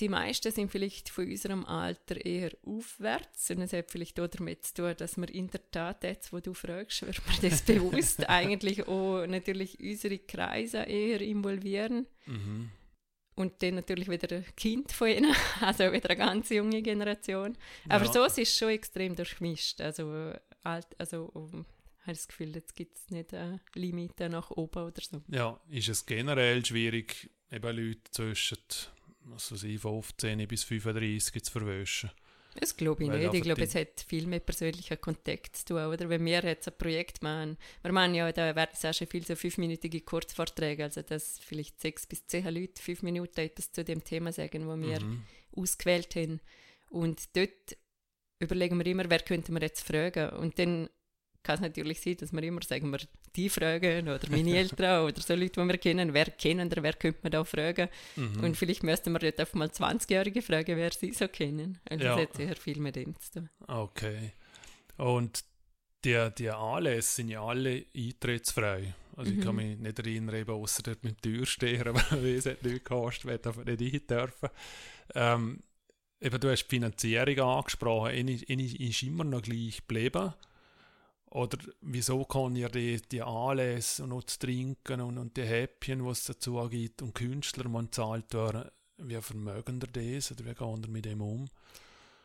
[0.00, 4.64] die meisten sind vielleicht von unserem Alter eher aufwärts und es hat vielleicht auch damit
[4.64, 8.28] zu tun, dass wir in der Tat jetzt, wo du fragst, wird man das bewusst
[8.28, 12.08] eigentlich auch natürlich unsere Kreise eher involvieren.
[12.26, 12.72] Mhm.
[13.38, 17.56] Und dann natürlich wieder ein Kind von ihnen, also wieder eine ganz junge Generation.
[17.88, 18.12] Aber ja.
[18.12, 19.80] so ist es schon extrem durchmischt.
[19.80, 20.32] Also
[20.64, 21.64] alt, also um,
[22.00, 25.22] habe das Gefühl, jetzt gibt es nicht eine Limite nach oben oder so.
[25.28, 28.58] Ja, ist es generell schwierig, eben Leute zwischen
[29.22, 32.10] was weiß ich, 15 bis 35 zu verwischen?
[32.60, 33.34] Das glaube ich Weil nicht.
[33.34, 35.86] Ich glaube, es hat viel mit persönlichen Kontakt zu tun.
[35.86, 39.06] Oder wenn wir jetzt ein Projekt machen, wir machen ja, da werden es auch schon
[39.06, 43.84] viel so fünfminütige Kurzvorträge, also dass vielleicht sechs bis zehn Leute fünf Minuten etwas zu
[43.84, 45.22] dem Thema sagen, wo wir mhm.
[45.54, 46.40] ausgewählt haben.
[46.90, 47.76] Und dort
[48.40, 50.30] überlegen wir immer, wer könnte man jetzt fragen.
[50.30, 50.88] Und dann
[51.42, 53.00] kann es natürlich sein, dass wir immer sagen, wir
[53.34, 56.92] die fragen oder meine Eltern oder so Leute, die wir kennen, wer kennen oder wer
[56.94, 57.88] könnte man da fragen.
[58.16, 58.44] Mhm.
[58.44, 61.78] Und vielleicht müssten wir jetzt einfach mal 20-Jährige fragen, wer sie so kennen.
[61.90, 62.16] Und ja.
[62.16, 63.50] das hat sehr viel mit dem zu tun.
[63.66, 64.32] Okay.
[64.96, 65.44] Und
[66.04, 68.94] die, die Anlässe sind ja alle eintrittsfrei.
[69.16, 69.38] Also mhm.
[69.38, 69.62] ich kann mhm.
[69.62, 73.80] mich nicht erinnern, außer dort mit Türsteher, aber es hat nichts gekostet, wir dürfen nicht
[73.80, 74.48] rein dürfen.
[75.14, 75.62] Ähm,
[76.20, 80.34] eben, du hast die Finanzierung angesprochen, eine ist immer noch gleich geblieben.
[81.30, 86.02] Oder wieso kann ihr die, die Anlässe und noch das Trinken und, und die Häppchen,
[86.02, 90.54] die es dazu gibt, und Künstler man zahlt werden, wie vermögen ihr das oder wie
[90.54, 91.48] gehen ihr mit dem um?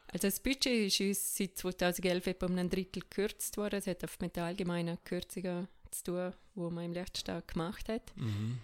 [0.07, 3.79] Also das Budget ist uns seit 2011 etwa um ein Drittel gekürzt worden.
[3.79, 8.15] Es hat mit der allgemeinen Kürzungen zu tun, die man im letzten Tag gemacht hat.
[8.15, 8.59] Mhm.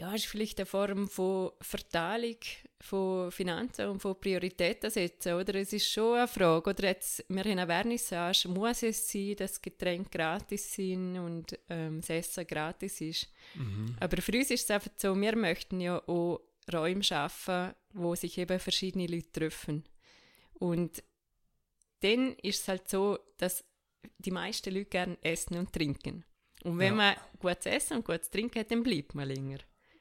[0.00, 2.36] Ja, es ist vielleicht eine Form von Verteilung
[2.80, 5.54] von Finanzen und von Prioritäten setzen, oder?
[5.56, 9.60] Es ist schon eine Frage, oder jetzt, wir haben eine Vernissage, muss es sein, dass
[9.60, 13.28] Getränke gratis sind und ähm, das Essen gratis ist?
[13.54, 13.94] Mhm.
[14.00, 16.40] Aber für uns ist es einfach so, wir möchten ja auch
[16.72, 19.84] Räume schaffen, wo sich eben verschiedene Leute treffen.
[20.54, 21.02] Und
[22.00, 23.64] dann ist es halt so, dass
[24.16, 26.24] die meisten Leute gerne essen und trinken.
[26.64, 26.94] Und wenn Ja.
[26.94, 29.58] man gutes Essen und gutes Trinken hat, dann bleibt man länger.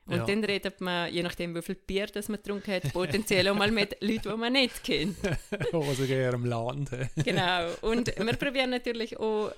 [0.10, 0.26] Und Ja.
[0.26, 3.72] dann redet man, je nachdem wie viel Bier das man getrunken hat, potenziell auch mal
[3.72, 5.18] mit Leuten, die man nicht kennt.
[5.22, 6.90] Sie gerne im Land.
[7.24, 7.72] Genau.
[7.82, 9.52] Und wir probieren natürlich auch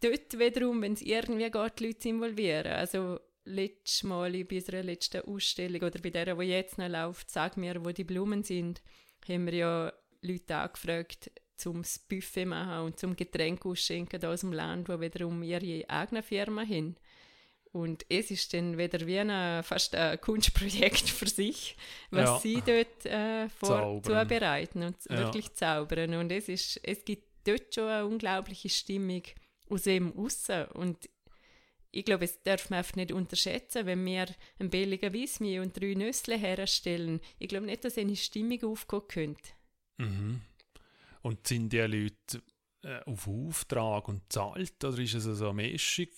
[0.00, 2.72] dort wiederum, wenn es irgendwie geht, die Leute zu involvieren.
[2.72, 7.56] Also letztes Mal bei unserer letzten Ausstellung oder bei der, die jetzt noch läuft, sag
[7.56, 8.82] mir, wo die Blumen sind,
[9.28, 14.52] haben wir ja Leute angefragt, zum das Buffet machen und zum Getränk ausschenken aus dem
[14.52, 16.96] Land, wo wiederum ihre eigene Firma haben.
[17.72, 21.76] Und es ist dann wieder wie ein, fast ein Kunstprojekt für sich,
[22.10, 22.38] was Ja.
[22.40, 25.18] sie dort äh, vor, zubereiten und Ja.
[25.18, 26.14] wirklich zaubern.
[26.14, 29.22] Und es, ist, es gibt dort schon eine unglaubliche Stimmung
[29.68, 30.64] aus dem Aussen.
[30.72, 31.08] Und
[31.92, 34.26] ich glaube, es darf man einfach nicht unterschätzen, wenn wir
[34.58, 37.20] einen billigen Weissmehl und drei Nüsse herstellen.
[37.38, 39.50] Ich glaube nicht, dass eine Stimmung aufgehen könnte.
[39.98, 40.40] Mhm.
[41.22, 42.42] Und sind die Leute
[42.82, 46.08] äh, auf Auftrag und zahlt oder ist es so eine Mischung?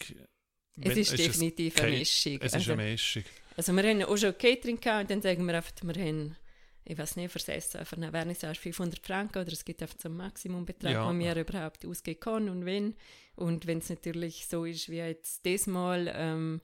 [0.81, 2.39] Es Wenn- ist definitiv eine Ca- Mischung.
[2.41, 3.25] Es ist also, eine Mischung.
[3.57, 6.37] also wir haben auch schon Catering gehabt und dann sagen wir einfach, wir haben,
[6.85, 10.09] ich weiß nicht, fürs Essen, für eine Vernissage 500 Franken oder es gibt einfach so
[10.09, 11.07] einen Maximumbetrag, Ja.
[11.11, 12.95] den wir überhaupt ausgeben können und wenn.
[13.37, 16.61] Und wenn es natürlich so ist wie jetzt das Mal, ähm,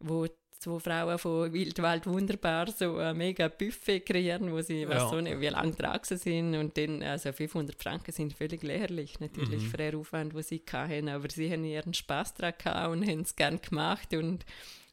[0.00, 0.26] wo
[0.58, 5.08] zwei Frauen von Wildwald wunderbar so ein mega Buffet kreieren, wo sie, weiß Ja.
[5.08, 9.62] so nicht, wie lange dran sind und dann, also 500 Franken sind völlig lächerlich, natürlich
[9.64, 9.68] Mhm.
[9.68, 13.20] für den Aufwand, den sie hatten, aber sie haben ihren Spaß daran gehabt und haben
[13.20, 14.44] es gern gemacht und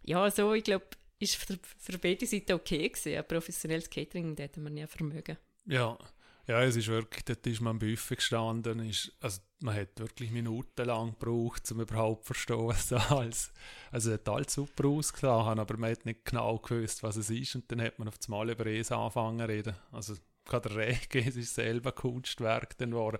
[0.03, 0.85] ja, so, ich glaube,
[1.19, 3.15] ist für, für beide Seiten okay gewesen.
[3.17, 5.37] Ein professionelles Catering, das hätte man nie vermögen.
[5.65, 5.97] Ja.
[6.47, 8.79] Ja, es ist wirklich, dort ist man am Buffet gestanden.
[8.79, 13.53] Ist, also man hat wirklich minutenlang gebraucht, um überhaupt zu verstehen, was da alles.
[13.91, 17.55] Also es hat alles super ausgesehen, aber man hat nicht genau gewusst, was es ist.
[17.55, 19.75] Und dann hat man auf das Mal über es angefangen zu reden.
[19.91, 23.19] Also gerade der es ist selber Kunstwerk dann geworden.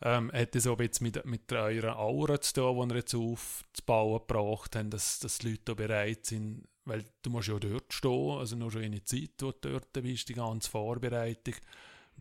[0.00, 4.20] Ähm, hat das auch jetzt mit, mit eurer Aura zu tun, die ihr jetzt aufzubauen
[4.26, 8.54] gebracht habt, dass, dass die Leute bereit sind, weil du musst ja dort stehen, also
[8.54, 11.54] nur schon in der Zeit, wo du dort bist, die ganze Vorbereitung,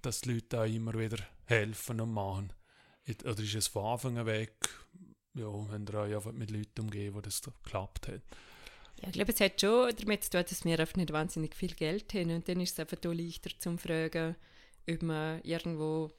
[0.02, 2.54] dass die Leute auch immer wieder helfen und machen.
[3.24, 4.70] Oder ist es von Anfang an weg,
[5.34, 8.22] ja, wenn ihr euch einfach mit Leuten umgeben, wo das geklappt hat.
[9.02, 11.74] Ja, ich glaube, es hat schon damit zu tun, dass wir einfach nicht wahnsinnig viel
[11.74, 14.36] Geld haben und dann ist es einfach leichter zum fragen,
[14.90, 16.12] ob man irgendwo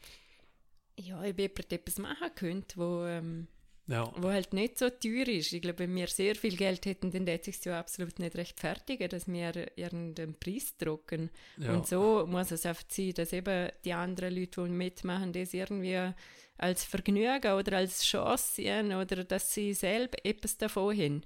[0.99, 3.47] ja, ob jemand etwas machen könnte, wo, ähm,
[3.89, 5.53] Ja, wo halt nicht so teuer ist.
[5.53, 8.37] Ich glaube, wenn wir sehr viel Geld hätten, dann hätte es sich ja absolut nicht
[8.37, 11.31] rechtfertigen, dass wir irgendeinen Preis drucken.
[11.57, 11.73] ja.
[11.73, 16.13] Und so muss es oft sein, dass eben die anderen Leute, die mitmachen, das irgendwie
[16.59, 21.23] als Vergnügen oder als Chance sehen oder dass sie selber etwas davon haben.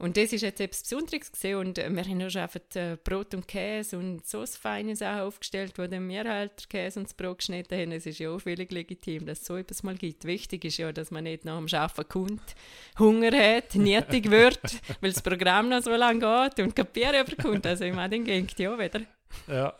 [0.00, 2.96] Und das ist jetzt etwas Besonderes gesehen und äh, wir haben auch schon einfach äh,
[3.04, 7.12] Brot und Käse und so feine Sachen aufgestellt, wo dann wir halt Käse und das
[7.12, 7.92] Brot geschnitten haben.
[7.92, 10.24] Es ist ja auch völlig legitim, dass es so etwas mal gibt.
[10.24, 12.54] Wichtig ist ja, dass man nicht nach dem Arbeiten kommt,
[12.98, 14.58] Hunger hat, nietig wird,
[15.02, 17.66] weil das Programm noch so lange geht und kein Bier überkommt.
[17.66, 19.02] Also ich meine, dann geht ja wieder.
[19.48, 19.76] Ja.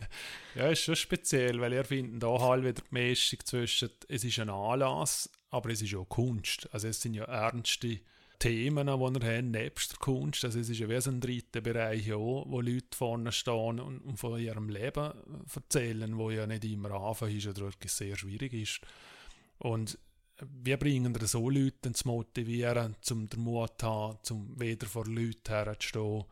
[0.54, 4.38] ja, ist schon speziell, weil ihr findet da halt wieder die Mischung zwischen, es ist
[4.38, 6.68] ein Anlass, aber es ist auch Kunst.
[6.72, 8.00] Also es sind ja ernste
[8.42, 10.44] Themen, die wir haben, nebst der Kunst.
[10.44, 14.16] Also es ist ja wie so ein dritter Bereich auch, wo Leute vorne stehen und,
[14.16, 15.12] von ihrem Leben
[15.54, 18.80] erzählen, wo ja nicht immer einfach ist oder wirklich sehr schwierig ist.
[19.58, 19.96] Und
[20.40, 25.06] wir bringen da so Leute zu motivieren, zum den Mut zu haben, zum wieder vor
[25.06, 26.24] Leuten herzustehen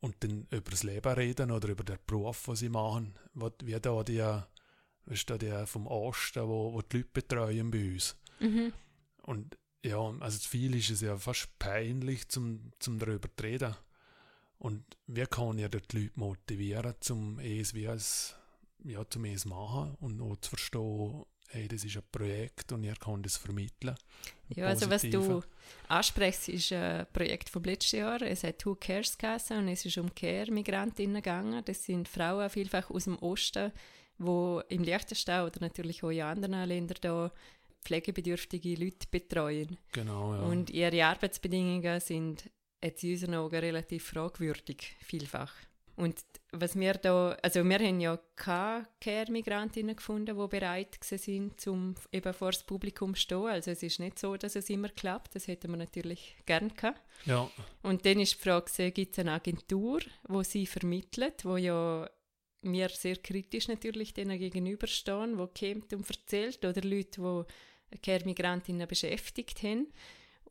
[0.00, 3.12] und dann über das Leben reden oder über den Beruf, den sie machen.
[3.62, 4.24] Wie da die,
[5.04, 8.16] weißt du, die vom Osten, wo, wo die Leute betreuen bei uns.
[8.40, 8.72] Mhm.
[9.24, 13.74] Und ja, also viel ist es ja fast peinlich, zum, zum darüber zu reden.
[14.58, 18.36] Und wie kann ich dort die Leute motivieren, zum es wie als,
[18.84, 22.94] ja, zum es machen und auch zu verstehen, hey, das ist ein Projekt und ihr
[22.94, 23.94] könnt es vermitteln.
[24.50, 25.42] Ja, also was du
[25.88, 28.22] ansprichst, ist ein Projekt vom letzten Jahr.
[28.22, 31.62] Es hat Who Cares geheißen und es ist um Care-Migrantinnen gegangen.
[31.64, 33.72] Das sind Frauen vielfach aus dem Osten,
[34.18, 37.32] die im Liechtenstein oder natürlich auch in anderen Ländern da
[37.84, 39.78] pflegebedürftige Leute betreuen.
[39.92, 40.42] Genau, ja.
[40.42, 42.50] Und ihre Arbeitsbedingungen sind
[42.82, 45.52] jetzt in unseren Augen relativ fragwürdig, vielfach.
[45.94, 46.16] Und
[46.52, 52.32] was wir da, also wir haben ja keine Care-Migrantinnen gefunden, die bereit sind, um eben
[52.32, 53.46] vor das Publikum zu stehen.
[53.46, 55.34] Also es ist nicht so, dass es immer klappt.
[55.34, 57.02] Das hätten wir natürlich gern gehabt.
[57.26, 57.50] Ja.
[57.82, 62.08] Und dann ist die Frage, gibt es eine Agentur, wo sie vermittelt, wo ja
[62.62, 67.52] mir sehr kritisch natürlich denen gegenüberstehen, wo kommt und erzählt oder Leute, die
[68.02, 69.88] Care-Migrantinnen beschäftigt haben.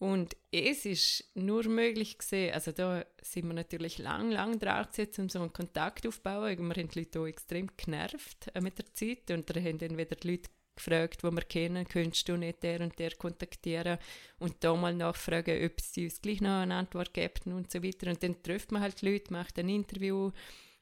[0.02, 5.20] Und es ist nur möglich gesehen, also da sind wir natürlich lang, lang dran gesetzt,
[5.20, 6.58] um so einen Kontakt aufzubauen.
[6.58, 10.00] Wir haben die Leute auch extrem genervt äh, mit der Zeit und da haben dann
[10.00, 14.00] wieder die Leute gefragt, die wir kennen, könntest du nicht der und der kontaktieren
[14.40, 18.10] und da mal nachfragen, ob sie uns gleich noch eine Antwort geben und so weiter.
[18.10, 20.32] Und dann trifft man halt Leute, macht ein Interview,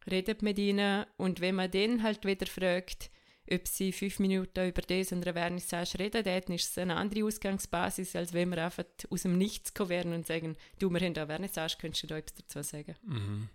[0.10, 3.12] redet mit ihnen und wenn man dann halt wieder fragt,
[3.52, 7.26] ob sie fünf Minuten über das und eine Vernissage reden, dann ist es eine andere
[7.26, 11.14] Ausgangsbasis, als wenn wir einfach aus dem Nichts kommen wären und sagen, du, wir haben
[11.14, 12.96] da Vernissage, könntest du da etwas dazu sagen?
[13.04, 13.50] Mhm.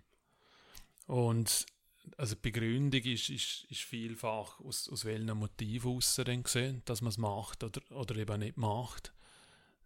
[1.07, 1.65] Und
[2.17, 7.09] also die Begründung ist, ist, ist vielfach aus, aus welchen Motiven dann gesehen, dass man
[7.09, 9.13] es macht oder, oder eben nicht macht.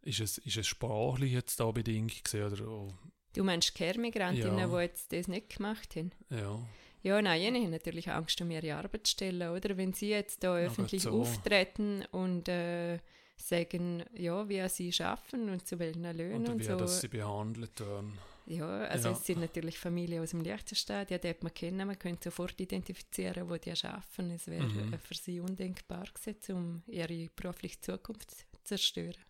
[0.01, 2.93] Ist es, ist es sprachlich jetzt da bedingt gesehen oder oh,
[3.33, 4.67] Du meinst Kehrmigrantinnen, ja.
[4.67, 6.11] die jetzt das nicht gemacht haben?
[6.29, 6.59] Ja.
[7.01, 9.77] Ja, nein, jene haben natürlich Angst um ihre Arbeitsstelle, oder?
[9.77, 11.11] Wenn sie jetzt da öffentlich so.
[11.11, 12.99] auftreten und äh,
[13.37, 16.75] sagen, ja, wie sie arbeiten und zu welchen Löhnen und, und wie so.
[16.75, 18.17] dass sie behandelt werden.
[18.45, 19.15] Ja, also ja.
[19.15, 23.47] es sind natürlich Familien aus dem Liechtenstein, die hat man kennen, man könnte sofort identifizieren,
[23.47, 24.31] wo die arbeiten.
[24.31, 24.97] Es wäre mhm.
[24.99, 29.23] für sie undenkbar gewesen, um ihre berufliche Zukunft zu zerstören.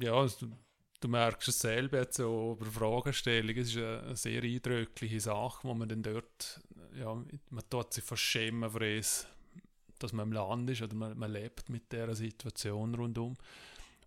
[0.00, 0.48] Ja, also,
[1.02, 5.74] du merkst es selber jetzt so über Fragestellungen, es ist eine sehr eindrückliche Sache, wo
[5.74, 6.60] man dann dort,
[6.98, 9.26] ja, man tut sich fast schämen für es,
[9.98, 13.36] dass man im Land ist oder man, man lebt mit dieser Situation rundum.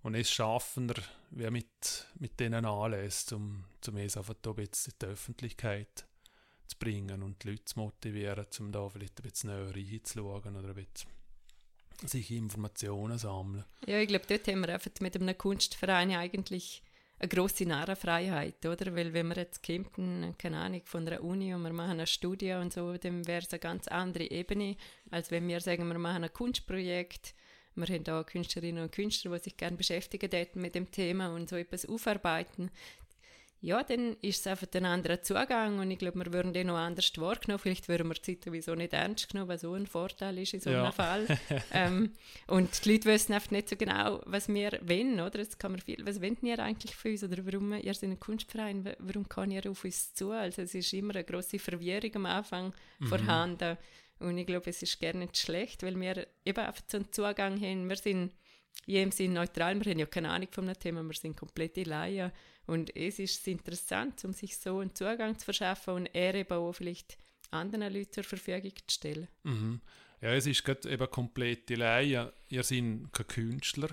[0.04, 4.68] Und es schaffen wir, wie mit, mit denen anlässt, um, um es einfach da in
[5.02, 6.06] die Öffentlichkeit
[6.68, 10.70] zu bringen und die Leute zu motivieren, um da vielleicht ein bisschen näher reinzuschauen oder
[10.70, 11.10] ein bisschen
[12.04, 13.66] sich Informationen sammeln.
[13.88, 16.84] Ja, ich glaube, dort haben wir einfach mit einem Kunstverein eigentlich
[17.18, 18.96] eine grosse Narrenfreiheit, oder?
[18.96, 22.54] Weil wenn wir jetzt kämpfen, keine Ahnung, von der Uni und wir machen eine Studie
[22.54, 24.76] und so, dann wäre es eine ganz andere Ebene,
[25.12, 27.34] als wenn wir sagen, wir machen ein Kunstprojekt,
[27.76, 31.58] wir haben da Künstlerinnen und Künstler, die sich gerne beschäftigen mit dem Thema und so
[31.58, 32.72] etwas aufarbeiten
[33.66, 36.78] ja, dann ist es einfach ein anderer Zugang und ich glaube, wir würden den noch
[36.78, 37.58] anders wahrgenommen.
[37.58, 40.60] Vielleicht würden wir die Zeit sowieso nicht ernst genommen, was so ein Vorteil ist in
[40.60, 40.92] so einem ja.
[40.92, 41.26] Fall.
[41.72, 42.12] ähm,
[42.46, 45.40] und die Leute wissen einfach nicht so genau, was wir wollen, oder?
[45.40, 48.20] Jetzt kann man viel, was wollt ihr eigentlich für uns oder warum, ihr seid ein
[48.20, 50.30] Kunstverein, warum kann ihr auf uns zu?
[50.30, 53.08] Also es ist immer eine grosse Verwirrung am Anfang mhm.
[53.08, 53.80] vorhanden
[54.20, 57.60] und ich glaube, es ist gerne nicht schlecht, weil wir eben einfach so einen Zugang
[57.60, 57.90] haben.
[57.90, 58.32] Wir sind
[58.86, 61.82] in jedem Sinn neutral, wir haben ja keine Ahnung von dem Thema, wir sind komplette
[61.82, 62.32] Laien
[62.68, 66.74] und es ist interessant, um sich so einen Zugang zu verschaffen und er eben auch
[66.74, 67.18] vielleicht
[67.52, 69.28] anderen Leuten zur Verfügung zu stellen.
[69.44, 69.82] Mhm.
[70.22, 72.34] Ja, es ist gerade eben komplett die Laie.
[72.50, 73.90] Ihr seid kein Künstler.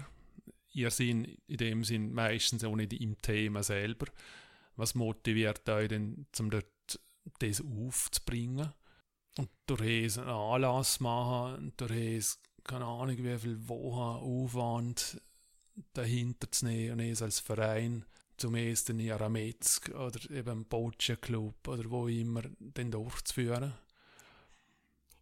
[0.72, 4.06] Ihr seid in dem Sinn meistens auch nicht im Thema selber.
[4.76, 6.66] Was motiviert euch denn, um dort
[7.38, 8.72] das aufzubringen?
[9.36, 15.20] Und durch einen Anlass machen, durch keine Ahnung, wie viel Wochen Aufwand
[15.92, 18.04] dahinter zu nehmen und es als Verein
[18.43, 23.72] zum ersten in Arametsk oder eben Boccia Club oder wo immer den durchzuführen?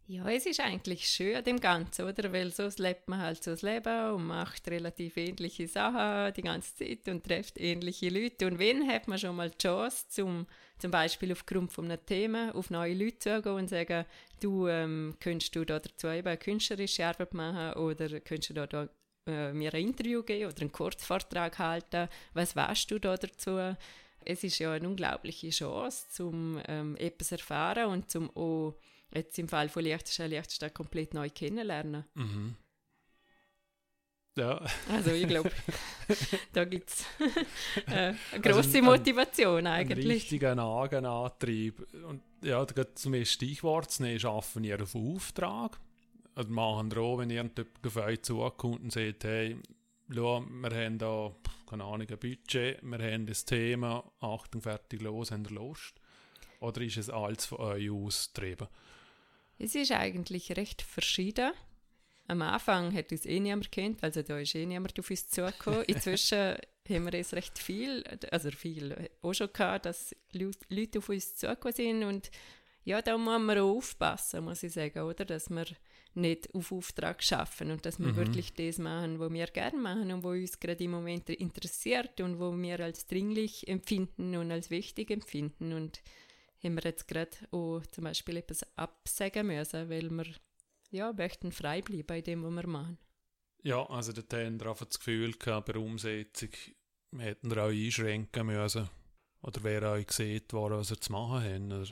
[0.07, 2.33] Ja, es ist eigentlich schön an dem Ganzen, oder?
[2.33, 6.75] Weil so lebt man halt so das Leben und macht relativ ähnliche Sachen die ganze
[6.75, 8.47] Zeit und trifft ähnliche Leute.
[8.47, 10.47] Und wenn hat man schon mal die Chance, zum,
[10.79, 14.05] zum Beispiel aufgrund von einem Thema auf neue Leute zu gehen und sagen,
[14.41, 18.65] du, ähm, könntest du da dazu eben eine künstlerische Arbeit machen oder könntest du da,
[18.65, 18.89] da
[19.27, 22.09] äh, mir ein Interview geben oder einen Kurzvortrag halten.
[22.33, 23.75] Was weißt du da dazu?
[24.23, 28.75] Es ist ja eine unglaubliche Chance, um ähm, etwas erfahren und zum auch
[29.13, 32.05] jetzt im Fall von Liechtenstein, Liechtenstein komplett neu kennenlernen.
[32.13, 32.55] Mhm.
[34.37, 34.65] Ja.
[34.89, 35.51] Also ich glaube,
[36.53, 37.05] da gibt es
[37.87, 40.05] äh, eine grosse also Motivation eigentlich.
[40.05, 41.85] Ein richtiger Nagenantrieb.
[42.05, 42.65] Und ja,
[42.95, 45.79] zum Stichwort zu nehmen, schaffen wir auf Auftrag
[46.35, 49.57] oder machen auch, wenn irgendjemand auf euch zukommt und sagt, hey,
[50.13, 51.35] schau, wir haben da,
[51.69, 55.99] keine Ahnung, ein Budget, wir haben das Thema, Achtung, fertig, los, haben ihr Lust?
[56.59, 58.67] Oder ist es alles von euch austrieben?
[59.57, 61.51] Es ist eigentlich recht verschieden.
[62.27, 65.83] Am Anfang hat uns eh niemand kennt, also da ist eh niemand auf uns zugekommen.
[65.83, 66.55] Inzwischen
[66.89, 71.75] haben wir es recht viel, also viel auch schon gehabt, dass Leute auf uns zugekommen
[71.75, 72.31] sind und
[72.83, 75.25] ja, da muss man auch aufpassen, muss ich sagen, oder?
[75.25, 75.65] Dass wir
[76.13, 78.15] nicht auf Auftrag schaffen und dass wir mhm.
[78.17, 82.39] wirklich das machen, was wir gerne machen und was uns gerade im Moment interessiert und
[82.39, 86.01] wo wir als dringlich empfinden und als wichtig empfinden und
[86.63, 90.25] haben wir jetzt gerade auch zum Beispiel etwas absagen müssen, weil wir
[90.91, 92.97] ja, möchten frei bleiben bei dem, was wir machen.
[93.63, 96.49] Ja, also der haben einfach das Gefühl gehabt, bei der Umsetzung,
[97.17, 98.89] hätten wir auch einschränken müssen.
[99.43, 101.87] Oder wer euch gesehen worden, was ihr zu machen haben?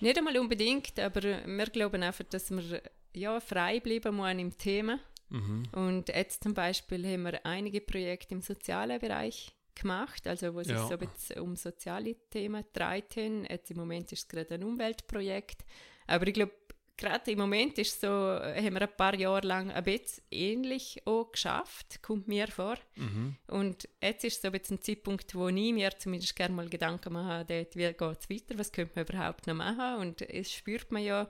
[0.00, 2.82] Nicht einmal unbedingt, aber wir glauben einfach, dass wir
[3.14, 4.98] ja, frei bleiben müssen im Thema.
[5.30, 5.64] Mhm.
[5.72, 10.68] Und jetzt zum Beispiel haben wir einige Projekte im sozialen Bereich gemacht, also wo es
[10.68, 10.86] ja.
[10.86, 13.16] so jetzt um soziale Themen dreht.
[13.16, 15.64] Jetzt im Moment ist es gerade ein Umweltprojekt.
[16.06, 16.52] Aber ich glaube,
[16.96, 21.30] gerade im Moment ist so, haben wir ein paar Jahre lang ein bisschen ähnlich auch
[21.32, 22.76] geschafft, kommt mir vor.
[22.96, 23.36] Mhm.
[23.48, 27.44] Und jetzt ist so ein, ein Zeitpunkt, wo ich mir zumindest gerne mal Gedanken mache,
[27.44, 30.00] dort, wie geht es weiter, was könnte man überhaupt noch machen.
[30.00, 31.28] Und es spürt man ja,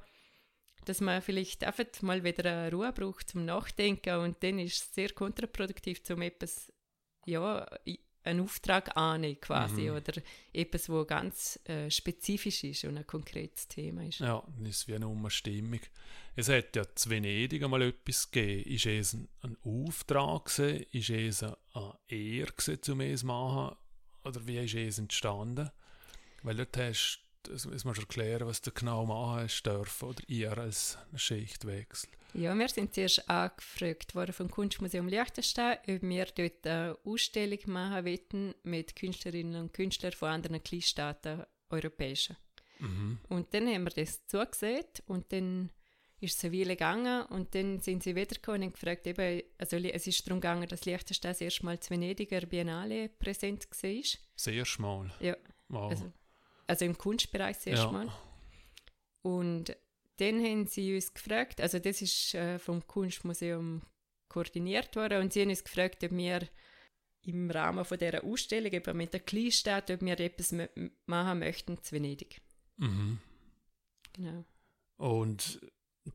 [0.85, 4.95] dass man vielleicht einfach mal wieder eine Ruhe braucht zum Nachdenken und dann ist es
[4.95, 6.72] sehr kontraproduktiv, um etwas
[7.26, 7.66] ja,
[8.24, 9.97] einen Auftrag annehmen quasi mhm.
[9.97, 10.14] oder
[10.53, 14.20] etwas, wo ganz äh, spezifisch ist und ein konkretes Thema ist.
[14.20, 15.80] Ja, das ist wie eine Umstimmung.
[16.35, 18.72] Es hat ja zu Venedig einmal etwas gegeben.
[18.72, 20.87] Ist es ein, ein Auftrag gewesen?
[20.91, 21.57] Ist es eine
[22.09, 23.76] Ehre gewesen, um es zu machen?
[24.24, 25.70] Oder wie ist es entstanden?
[26.43, 30.57] Weil dort hast das muss man schon erklären, was du genau machen dürfen oder ihr
[30.57, 32.11] als Schichtwechsel.
[32.35, 38.05] Ja, wir sind zuerst angefragt worden vom Kunstmuseum Liechtenstein, ob wir dort eine Ausstellung machen
[38.05, 42.37] wollten mit Künstlerinnen und Künstlern von anderen Kleinstaaten europäischen.
[42.81, 43.19] Mhm.
[43.29, 45.71] Und dann haben wir das zugesehen und dann
[46.21, 50.07] ist es eine Weile gegangen und dann sind sie wiedergekommen und gefragt, eben, also es
[50.07, 54.03] ist darum gegangen, dass Liechtenstein das erste Mal zu Venediger Biennale präsent war.
[54.35, 55.13] Das erste Mal?
[55.21, 55.37] Ja.
[55.69, 55.91] Wow.
[55.91, 56.13] Also,
[56.67, 57.93] also im Kunstbereich das erste ja.
[57.93, 58.12] Mal.
[59.23, 59.77] Und
[60.17, 63.83] dann haben sie uns gefragt, also das ist äh, vom Kunstmuseum
[64.29, 66.49] koordiniert worden, und sie haben uns gefragt, ob wir
[67.23, 70.55] im Rahmen von dieser Ausstellung, eben mit der Kleinstadt, ob wir etwas
[71.07, 72.43] machen möchten zu Venedig.
[72.77, 73.19] Mhm.
[74.12, 74.45] Genau.
[74.97, 75.61] Und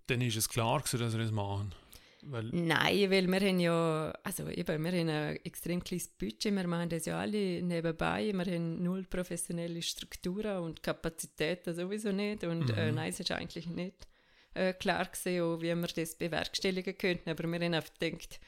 [0.08, 1.74] dann ist es klar gewesen, dass wir das machen?
[2.22, 6.67] Weil Nein, weil wir haben ja, also eben, wir haben ein extrem kleines Budget, wir
[6.67, 12.70] machen das ja alle nebenbei, wir haben null professionelle Strukturen und Kapazitäten sowieso nicht und
[12.72, 12.78] äh, mhm.
[12.78, 14.07] äh, nein, es ist eigentlich nicht
[14.53, 18.39] äh, klar gesehen, wie wir das bewerkstelligen könnten, aber wir haben einfach gedacht,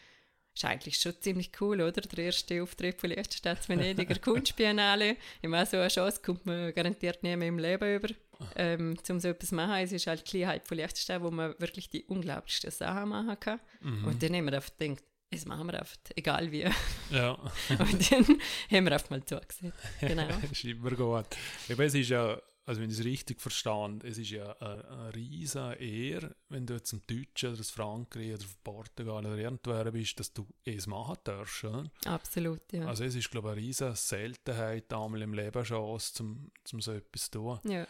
[0.53, 2.01] ist eigentlich schon ziemlich cool, oder?
[2.01, 5.15] Der erste Auftritt von Liechtenstein Venediger Kunstbiennale.
[5.41, 8.09] Ich meine, so eine Chance kommt man garantiert nie mehr im Leben über.
[8.55, 11.55] Ähm, um so etwas zu machen, es ist halt die Kleinheit von Liechtenstein, wo man
[11.59, 13.59] wirklich die unglaublichsten Sachen machen kann.
[13.81, 14.05] Mhm.
[14.05, 16.67] Und dann haben wir einfach gedacht, das machen wir einfach, egal wie.
[17.09, 17.31] Ja.
[17.69, 19.73] Und dann haben wir einfach mal zugesehen.
[20.01, 20.27] Genau.
[20.41, 21.25] das ist immer gut.
[21.69, 25.15] Eben, es ist ja also wenn ich es richtig verstehe, es ist ja eine, eine
[25.15, 29.91] riesige Ehre, wenn du jetzt im Deutschen oder in Frankreich oder in Portugal oder irgendwo
[29.91, 31.63] bist, dass du es machen darfst.
[31.63, 31.91] Oder?
[32.05, 32.85] Absolut, ja.
[32.85, 36.93] Also es ist, glaube ich, eine riesige Seltenheit einmal im Leben Chance, um, um so
[36.93, 37.59] etwas zu tun.
[37.63, 37.87] Ja.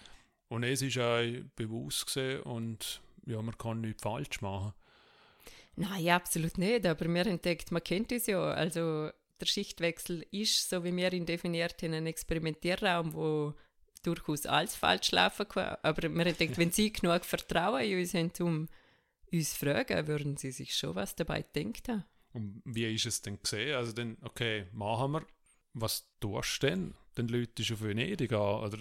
[0.51, 1.23] Und es ist auch
[1.55, 4.73] bewusst gesehen und ja, man kann nichts falsch machen.
[5.77, 10.69] Nein, absolut nicht, aber wir haben entdeckt, man kennt es ja, also der Schichtwechsel ist,
[10.69, 13.53] so wie wir ihn definiert haben, ein Experimentierraum, wo
[14.03, 15.77] durchaus alles falsch laufen kann.
[15.83, 18.67] Aber wir haben gedacht, wenn Sie genug Vertrauen in uns haben, um
[19.31, 22.03] uns zu fragen, würden Sie sich schon was dabei denken.
[22.33, 23.77] Und wie ist es denn gesehen?
[23.77, 25.25] Also dann, okay, machen wir.
[25.73, 26.95] Was tust du denn?
[27.15, 28.65] Dann Leute auf Venedig an?
[28.65, 28.79] Oder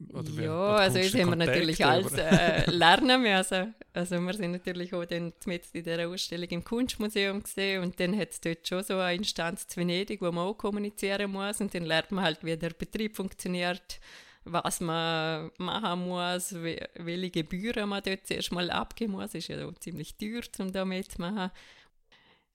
[0.00, 3.74] ja, also das haben wir natürlich alles äh, lernen müssen.
[3.92, 8.16] Also wir sind natürlich auch dann mit in dieser Ausstellung im Kunstmuseum gesehen und dann
[8.16, 11.74] hat es dort schon so eine Instanz zu Venedig, wo man auch kommunizieren muss und
[11.74, 13.98] dann lernt man halt, wie der Betrieb funktioniert,
[14.44, 19.30] was man machen muss, welche Gebühren man dort zuerst mal abgeben muss.
[19.30, 21.50] Es ist ja auch ziemlich teuer, um da mitzumachen.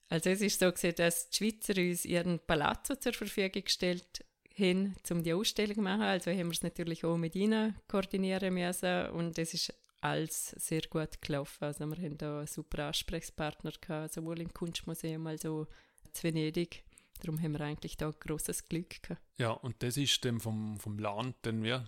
[0.08, 4.24] Also es ist so gesehen, dass die Schweizer uns ihren Palazzo zur Verfügung gestellt
[4.58, 6.02] haben, um die Ausstellung zu machen.
[6.02, 10.82] Also haben wir es natürlich auch mit ihnen koordinieren müssen und es ist alles sehr
[10.82, 11.64] gut gelaufen.
[11.64, 15.66] Also wir haben da super Ansprechpartner gehabt, sowohl im Kunstmuseum als auch
[16.04, 16.84] in Venedig.
[17.20, 19.22] Darum haben wir eigentlich da großes Glück gehabt.
[19.38, 21.78] Ja, und das ist dann vom, vom Land dann wie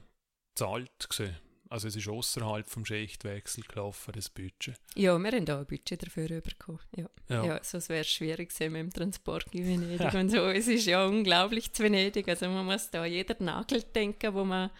[0.54, 1.36] zahlt gesehen.
[1.68, 4.78] Also es ist außerhalb vom Schichtwechsel gelaufen, das Budget.
[4.94, 6.80] Ja, wir haben da ein Budget dafür bekommen.
[6.96, 7.44] Ja, ja.
[7.44, 10.46] ja sonst wäre es schwierig gewesen mit dem Transport in Venedig und so.
[10.46, 12.28] Es ist ja unglaublich zu Venedig.
[12.28, 14.70] Also man muss da jeder Nagel denken, wo man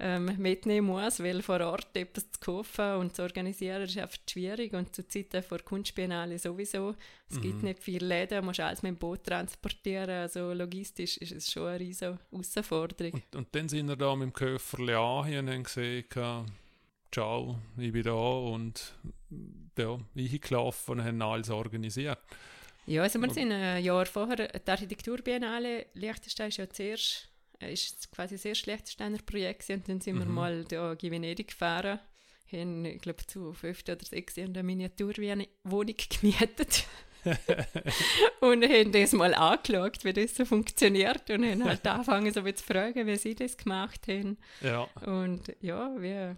[0.00, 4.72] ähm, mitnehmen muss, weil vor Ort etwas zu kaufen und zu organisieren ist einfach schwierig
[4.72, 6.94] und zu Zeiten vor Kunstbiennale sowieso.
[7.28, 7.42] Es mhm.
[7.42, 11.50] gibt nicht viele Läden, man muss alles mit dem Boot transportieren, also logistisch ist es
[11.50, 13.12] schon eine riesige Herausforderung.
[13.12, 16.04] Und, und dann sind wir da mit dem Köfferli an und haben gesehen,
[17.12, 18.94] ciao, ich bin da und
[19.76, 22.18] ja, ich gelaufen und haben alles organisiert.
[22.86, 27.29] Ja, also wir sind ein Jahr vorher, die Architekturbiennale Liechtenstein ist ja zuerst
[27.68, 30.34] ist quasi sehr schlechtes Steiner Projekt und dann sind wir Mhm.
[30.34, 32.00] mal da in Venedig gefahren,
[32.52, 36.84] haben, ich glaube, zu fünf oder sechs Jahren eine Miniaturwohnung gemietet
[38.40, 42.64] und haben das mal angeschaut, wie das so funktioniert und haben halt angefangen, so zu
[42.64, 44.38] fragen, wie sie das gemacht haben.
[44.62, 44.84] Ja.
[45.06, 46.34] Und ja, wie,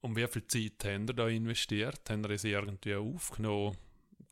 [0.00, 2.00] Und wie viel Zeit haben ihr da investiert?
[2.10, 3.76] Haben ihr es irgendwie aufgenommen?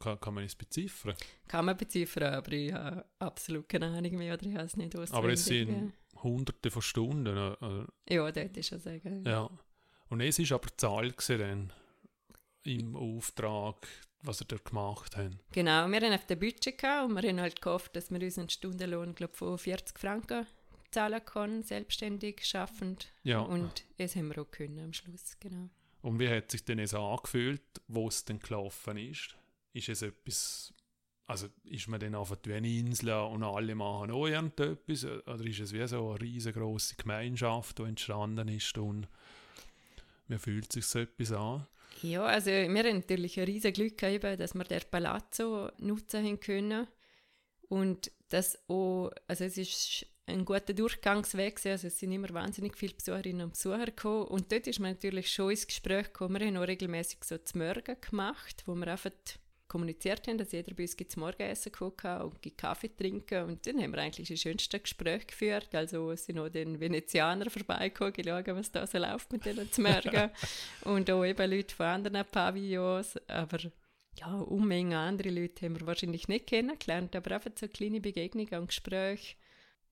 [0.01, 1.15] Kann, kann man es beziffern?
[1.47, 4.95] kann man beziffern, aber ich habe absolut keine Ahnung mehr oder ich habe es nicht
[4.97, 5.15] auswendig.
[5.15, 5.93] Aber es sind
[6.25, 7.37] hunderte von Stunden.
[8.09, 9.25] äh, Ja, das ist schon sagen.
[9.25, 9.49] Ja.
[10.09, 11.73] Und es ist aber die Zahl gewesen dann
[12.65, 13.87] im Auftrag,
[14.23, 15.37] was ihr da gemacht habt.
[15.53, 18.49] Genau, wir haben auf dem Budget gehabt und wir haben halt gehofft, dass wir unseren
[18.49, 20.47] Stundenlohn glaub, von 40 Franken
[20.91, 23.13] zahlen können, selbstständig, schaffend.
[23.23, 23.41] Ja.
[23.41, 25.69] Und das haben wir auch können am Schluss, genau.
[26.03, 29.37] Und wie hat sich denn es angefühlt, wo es denn gelaufen ist?
[29.73, 30.74] Ist es etwas,
[31.27, 35.05] also ist man dann einfach wie eine Insel und alle machen auch irgendetwas?
[35.05, 39.09] Oder ist es wie so eine riesengroße Gemeinschaft, die entstanden ist und
[40.29, 41.67] wie fühlt sich so etwas an?
[42.03, 46.87] Ja, also wir haben natürlich ein riesen Glück gehabt, dass wir den Palazzo nutzen können.
[47.69, 52.95] Und das auch, also es ist ein guter Durchgangsweg also es sind immer wahnsinnig viele
[52.95, 54.29] Besucherinnen und Besucher gekommen.
[54.29, 56.41] Und dort ist man natürlich schon ins Gespräch gekommen.
[56.41, 59.11] Wir haben auch regelmäßig so Morgen gemacht, wo wir einfach
[59.75, 63.43] kommuniziert haben, dass jeder bei uns zum Morgenessen kann und Kaffee trinken.
[63.43, 65.75] Und dann haben wir eigentlich die schönsten Gespräche geführt.
[65.75, 70.31] Also sind auch den Venezianer vorbeigekommen, geschaut, was da so läuft mit denen zum Morgen.
[70.85, 73.17] und auch eben Leute von anderen Pavillons.
[73.27, 73.59] Aber
[74.17, 78.69] ja, Unmengen andere Leute haben wir wahrscheinlich nicht kennengelernt, aber einfach so kleine Begegnungen und
[78.69, 79.35] Gespräche.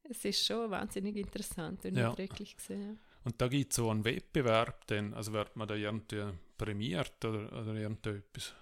[0.04, 2.10] Es ist schon wahnsinnig interessant und Ja.
[2.10, 3.00] eindrücklich gesehen.
[3.24, 6.22] Und da gibt es so einen Wettbewerb, dann, also wird man da irgendwie
[6.56, 8.54] prämiert oder, oder irgendetwas?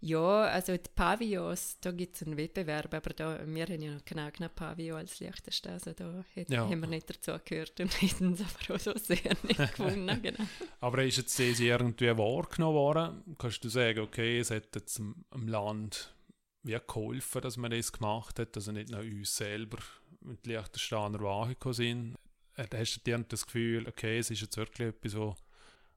[0.00, 4.04] Ja, also die Pavillons, da gibt es einen Wettbewerb, aber da, wir haben ja noch
[4.04, 6.68] keinen eigenen Pavillon als leichteste, also da hat, Ja.
[6.68, 10.44] haben wir nicht dazu gehört und hätten es aber auch so sehr nicht gewonnen, genau.
[10.80, 13.36] Aber ist jetzt das irgendwie wahrgenommen worden?
[13.38, 16.14] Kannst du sagen, okay, es hat jetzt dem, Land
[16.62, 19.78] wie geholfen, dass man das gemacht hat, also nicht nur uns selber
[20.20, 22.14] mit Liechtensteiner angekommen sind?
[22.56, 25.14] Äh, Hast du dir das Gefühl, okay, es ist jetzt wirklich etwas,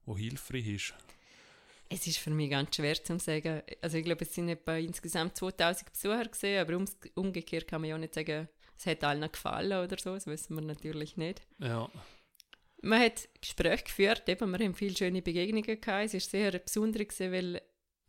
[0.04, 0.94] wo hilfreich ist?
[1.90, 3.62] Es ist für mich ganz schwer zu sagen.
[3.80, 6.84] Also ich glaube, es sind etwa insgesamt 2000 Besucher gesehen, aber
[7.14, 10.54] umgekehrt kann man ja auch nicht sagen, es hat allen gefallen oder so, das wissen
[10.54, 11.42] wir natürlich nicht.
[11.58, 11.90] Ja,
[12.82, 16.06] Man hat Gespräche geführt, eben, wir haben viele schöne Begegnungen gehabt.
[16.06, 17.60] Es ist sehr besonders, weil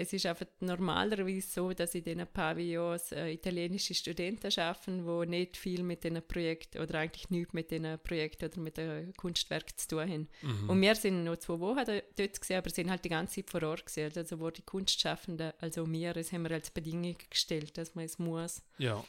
[0.02, 5.58] es ist einfach normalerweise so, dass in diesen Pavillons äh, italienische Studenten arbeiten, die nicht
[5.58, 9.88] viel mit diesen Projekten oder eigentlich nichts mit diesen Projekten oder mit den Kunstwerken zu
[9.90, 10.30] tun haben.
[10.42, 10.70] mhm.
[10.70, 13.50] Und wir sind noch zwei Wochen da- dort gewesen, aber sind halt die ganze Zeit
[13.50, 14.18] vor Ort gewesen.
[14.18, 18.18] Also wo die Kunstschaffenden, also wir, das haben wir als Bedingung gestellt, dass man es
[18.20, 18.62] muss.
[18.78, 19.04] ja,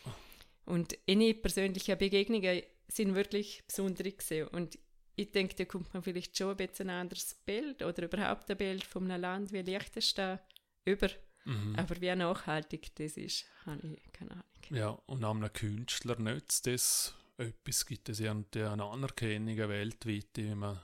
[0.66, 4.48] Und eine persönliche Begegnungen sind wirklich besonders gewesen.
[4.48, 4.76] Und
[5.16, 8.56] ich denke, da kommt man vielleicht schon ein bisschen ein anderes Bild oder überhaupt ein
[8.56, 10.38] Bild von einem Land wie Liechtenstein
[10.84, 11.08] über.
[11.44, 11.74] mhm.
[11.76, 14.44] Aber wie nachhaltig das ist, habe ich keine Ahnung.
[14.70, 14.88] ja.
[15.06, 20.80] Und einem Künstler nützt das etwas, gibt es irgendwie eine Anerkennung weltweit, wie man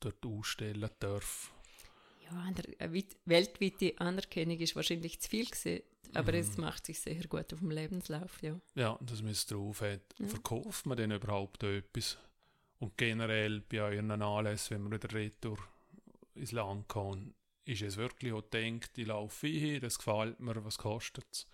[0.00, 1.52] dort ausstellen darf.
[2.24, 5.82] Ja, ander- eine weit- weltweite Anerkennung ist wahrscheinlich zu viel gewesen,
[6.14, 6.38] aber Mhm.
[6.38, 8.58] es macht sich sehr gut auf dem Lebenslauf, ja.
[8.74, 10.00] Ja, dass man es drauf hat.
[10.18, 10.26] Ja.
[10.28, 12.18] Verkauft man denn überhaupt etwas?
[12.80, 15.58] Und generell bei euren Anlässen, wenn man wieder retour
[16.34, 17.32] ins Land kann,
[17.64, 21.46] ist es wirklich auch gedacht, ich laufe hin, das gefällt mir, was kostet es?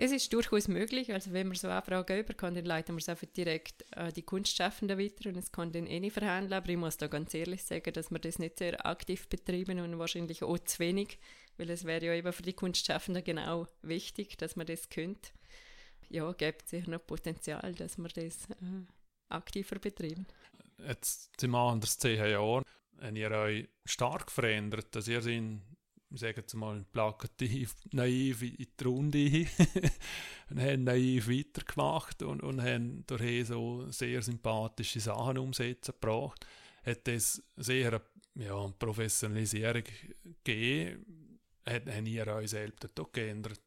[0.00, 3.08] Es ist durchaus möglich, also wenn wir so Anfragen über kann, dann leiten wir es
[3.08, 6.76] einfach direkt an die Kunstschaffenden weiter und es kann dann eh nicht verhandeln, aber ich
[6.76, 10.58] muss da ganz ehrlich sagen, dass wir das nicht sehr aktiv betreiben und wahrscheinlich auch
[10.58, 11.18] zu wenig,
[11.56, 15.30] weil es wäre ja eben für die Kunstschaffenden genau wichtig, dass man das könnte.
[16.10, 18.84] Ja, gibt sicher noch Potenzial, dass wir das äh,
[19.30, 20.26] aktiver betreiben.
[20.86, 22.62] Jetzt sind wir anders zehn Jahre,
[23.00, 25.62] habt ihr euch stark verändert, dass ihr sind,
[26.10, 29.46] ich sage jetzt mal plakativ, naiv in die Runde
[30.50, 36.46] und haben naiv weitergemacht und, und haben durch so sehr sympathische Sachen umsetzen gebracht.
[36.84, 37.88] Hat das sehr
[38.34, 39.84] eine, ja, Professionalisierung
[40.44, 41.38] gegeben?
[41.66, 43.60] Hat, haben ihr euch selbst auch geändert?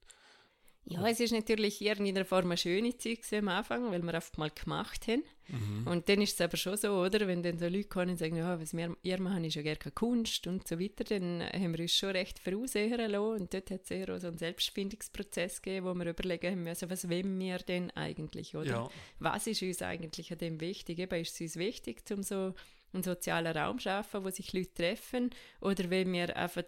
[0.86, 4.38] Ja, es ist natürlich in irgendeiner Form eine schöne Zeit am Anfang, weil wir einfach
[4.38, 5.24] mal gemacht haben.
[5.52, 5.88] Mhm.
[5.88, 7.28] Und dann ist es aber schon so, oder?
[7.28, 9.76] Wenn dann so Leute kommen und sagen, ja, was wir ihr machen, ist ja gar
[9.76, 13.42] keine Kunst und so weiter, dann haben wir uns schon recht voraussehen lassen.
[13.42, 17.10] Und dort hat es eher so einen Selbstfindungsprozess gegeben, wo wir überlegen haben müssen, was
[17.10, 18.72] wollen wir denn eigentlich, oder?
[18.72, 18.90] Ja,
[19.20, 21.00] Was ist uns eigentlich an dem wichtig?
[21.00, 22.54] Eben, ist es uns wichtig, um so
[22.94, 25.30] einen sozialen Raum zu schaffen, wo sich Leute treffen?
[25.60, 26.64] Oder wollen wir einfach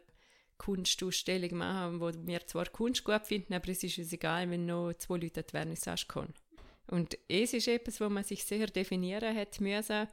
[0.57, 4.93] Kunstausstellung machen, wo wir zwar Kunst gut finden, aber es ist uns egal, wenn noch
[4.93, 6.33] zwei Leute an die Vernissage kommen.
[6.87, 10.07] Und es ist etwas, wo man sich sehr definieren hat müssen.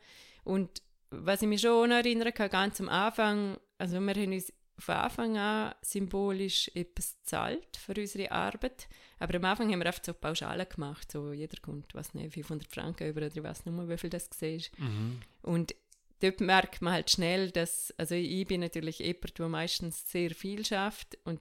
[0.44, 4.94] Und was ich mich schon erinnern kann, ganz am Anfang, also wir haben uns von
[4.94, 8.88] Anfang an symbolisch etwas gezahlt für unsere Arbeit.
[9.18, 11.12] Aber am Anfang haben wir einfach so Pauschalen gemacht.
[11.12, 14.10] So jeder kommt, was nicht, 500 Franken über oder ich weiß nicht mehr, wie viel
[14.10, 14.58] das war.
[14.78, 15.20] Mhm.
[15.42, 15.74] Und
[16.20, 20.64] dort merkt man halt schnell, dass, also ich bin natürlich jemand, der meistens sehr viel
[20.64, 21.40] schafft und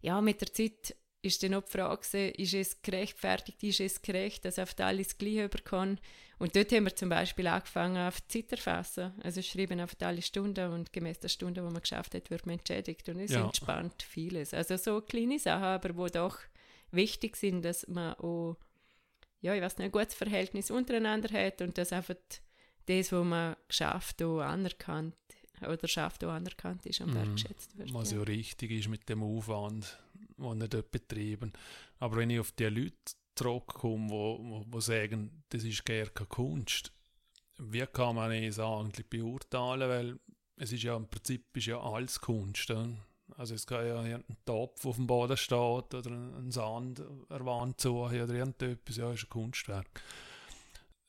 [0.00, 4.44] ja, mit der Zeit ist dann auch die Frage, ist es gerechtfertigt, ist es gerecht,
[4.44, 5.98] dass auf alles gleich überkommen.
[6.38, 9.12] Und dort haben wir zum Beispiel angefangen, auf die Zeit erfassen.
[9.22, 12.58] Also schreiben auf alle Stunden und gemäß der Stunde, die man geschafft hat, wird man
[12.58, 13.08] entschädigt.
[13.08, 13.44] Und es ja.
[13.44, 14.54] entspannt vieles.
[14.54, 16.38] Also so kleine Sachen, aber wo doch
[16.92, 18.56] wichtig sind, dass man auch,
[19.40, 22.14] ja, ich weiß nicht, ein gutes Verhältnis untereinander hat und dass einfach
[22.86, 25.14] das, was man geschafft, auch anerkannt
[25.62, 27.14] oder schafft, auch anerkannt ist und mhm.
[27.14, 27.92] wertschätzt wird.
[27.92, 28.18] Was ja.
[28.18, 29.98] ja richtig ist mit dem Aufwand,
[30.38, 31.52] den er dort betreiben.
[31.98, 32.96] Aber wenn ich auf die Leute
[33.34, 36.92] zurückkomme, wo, wo, wo sagen, das ist gar keine Kunst,
[37.58, 39.88] wie kann man es eigentlich beurteilen?
[39.88, 40.18] Weil
[40.56, 42.72] es ist ja im Prinzip ist ja alles Kunst.
[43.36, 47.80] Also es kann ja ein Topf auf dem Boden steht oder ein Sand eine Wand
[47.80, 50.02] zu oder irgendetwas, ja, ist ein Kunstwerk.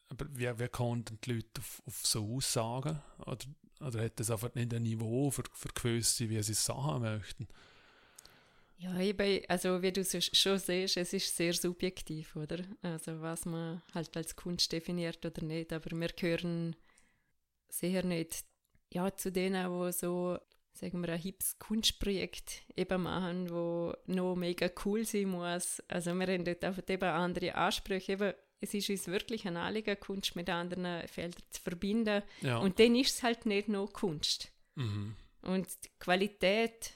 [0.10, 3.00] Aber wie, wie konnten die Leute auf, auf so Aussagen?
[3.20, 3.46] Oder,
[3.80, 7.48] oder hat das einfach nicht ein Niveau für, für gewisse, wie sie es sagen möchten?
[8.82, 12.60] Ja, eben, also wie du schon siehst, es ist sehr subjektiv, oder?
[12.82, 15.74] Also was man halt als Kunst definiert oder nicht.
[15.74, 16.78] Aber wir gehören
[17.68, 18.46] sicher nicht
[18.90, 20.40] ja, zu denen, die so,
[20.72, 25.82] sagen wir, ein hips Kunstprojekt eben machen, wo noch mega cool sein muss.
[25.90, 28.14] Also wir haben dort einfach eben andere Ansprüche.
[28.14, 32.24] Eben, es ist uns wirklich ein Anliegen, Kunst mit anderen Feldern zu verbinden.
[32.42, 32.60] Ja.
[32.60, 34.54] Und dann ist es halt nicht nur Kunst.
[34.76, 35.18] Mhm.
[35.42, 36.94] Und die Qualität,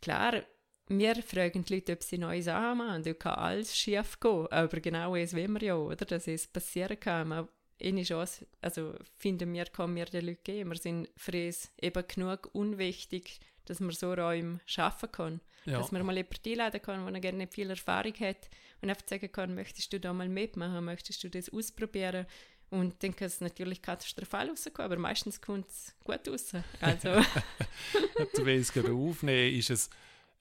[0.00, 0.42] klar,
[0.88, 3.02] wir fragen die Leute, ob sie neue Sachen machen.
[3.02, 4.46] Da kann alles schief gehen.
[4.50, 6.04] Aber genau das wollen wir ja, oder?
[6.04, 7.28] Dass es passieren kann.
[7.28, 7.48] Man,
[7.82, 10.70] eine Chance, also finden wir, kann mir den Leuten geben.
[10.70, 15.40] Wir sind für uns eben genug unwichtig, dass man so Räume schaffen kann.
[15.64, 15.78] Ja.
[15.78, 18.50] Dass man mal jemanden einladen kann, der gerne nicht viel Erfahrung hat
[18.82, 22.26] und einfach sagen kann, möchtest du da mal mitmachen, möchtest du das ausprobieren?
[22.70, 26.52] Und dann kann es natürlich katastrophal rauskommen, aber meistens kommt es gut raus.
[26.80, 27.08] Also.
[28.36, 29.90] du willst gerade aufnehmen, ist es,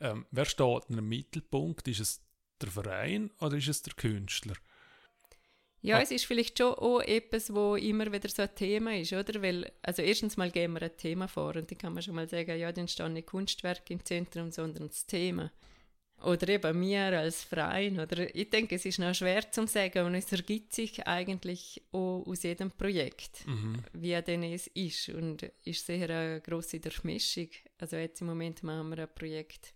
[0.03, 1.87] ähm, wer steht im Mittelpunkt?
[1.87, 2.21] Ist es
[2.61, 4.55] der Verein oder ist es der Künstler?
[5.81, 6.01] Ja, ah.
[6.01, 9.41] es ist vielleicht schon auch etwas, wo immer wieder so ein Thema ist, oder?
[9.41, 12.29] Weil, also erstens mal geben wir ein Thema vor und dann kann man schon mal
[12.29, 15.51] sagen, ja, dann stehen nicht Kunstwerke im Zentrum, sondern das Thema.
[16.23, 17.99] Oder eben wir als Verein.
[17.99, 22.23] Oder ich denke, es ist noch schwer zu sagen und es ergibt sich eigentlich auch
[22.25, 23.79] aus jedem Projekt, mhm.
[23.91, 25.09] wie denn es ist.
[25.09, 27.49] Und ist sicher eine grosse Durchmischung.
[27.77, 29.73] Also jetzt im Moment machen wir ein Projekt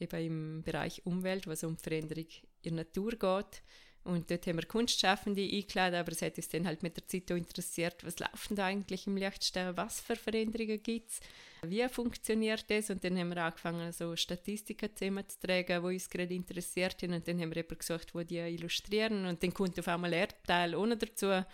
[0.00, 2.26] eben im Bereich Umwelt, was um Veränderung
[2.62, 3.62] in der Natur geht.
[4.04, 7.30] Und dort haben wir Kunstschaffende eingeladen, aber es hat uns dann halt mit der Zeit
[7.30, 11.20] auch interessiert, was läuft da eigentlich im Lichtstern, was für Veränderungen gibt es,
[11.62, 12.90] wie funktioniert das?
[12.90, 17.14] Und dann haben wir angefangen, so Statistiken zusammenzutragen, die uns gerade interessiert haben.
[17.14, 19.26] Und dann haben wir jemanden gesucht, der die illustrieren.
[19.26, 21.44] Und dann kommt auf einmal Erdteil ohne dazu.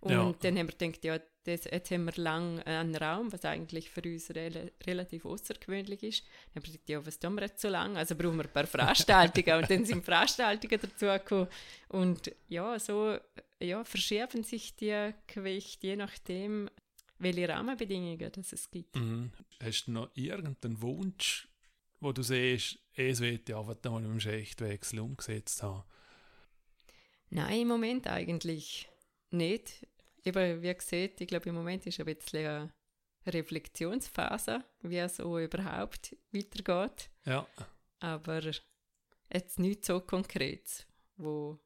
[0.00, 0.32] Und ja.
[0.40, 4.02] dann haben wir gedacht, ja, das, jetzt haben wir lang einen Raum, was eigentlich für
[4.02, 6.24] uns re relativ außergewöhnlich ist.
[6.24, 7.98] Dann haben wir gedacht, ja, was tun wir jetzt so lange?
[7.98, 9.62] Also brauchen wir ein paar Veranstaltungen.
[9.62, 11.48] und dann sind Veranstaltungen dazugekommen.
[11.88, 13.16] Und ja, so
[13.60, 16.70] ja, verschieben sich die Gewichte, je nachdem,
[17.18, 18.96] welche Rahmenbedingungen das es gibt.
[18.96, 19.30] Mhm.
[19.62, 21.48] Hast du noch irgendeinen Wunsch,
[22.00, 25.84] wo du siehst, es wird ja einfach mal im Schichtwechsel umgesetzt haben?
[27.28, 28.88] Nein, im Moment eigentlich
[29.30, 29.86] nicht.
[30.24, 32.72] Eben, wie gesagt, ich glaube, im Moment ist ein bisschen eine
[33.26, 37.10] Reflexionsphase, wie es so überhaupt weitergeht.
[37.24, 37.46] Ja.
[38.00, 38.42] Aber
[39.32, 41.58] jetzt nicht so konkret, wo,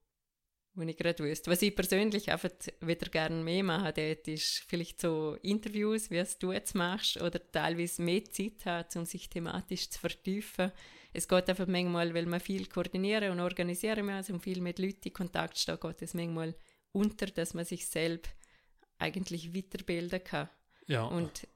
[0.75, 1.51] wo ich gerade wüsste.
[1.51, 2.51] Was ich persönlich einfach
[2.81, 7.41] wieder gerne mehr mache, dort ist vielleicht so Interviews, wie es du jetzt machst, oder
[7.51, 10.73] teilweise mehr Zeit hat, um sich thematisch zu vertiefen.
[11.13, 15.09] Es geht einfach manchmal, weil man viel koordinieren und organisieren muss und viel mit Leuten
[15.09, 16.57] in Kontakt steht, geht es manchmal
[16.91, 18.33] unter, dass man sich selbst
[19.05, 20.49] eigentlich weiterbilden kann.
[20.87, 21.05] Ja.
[21.05, 21.47] Und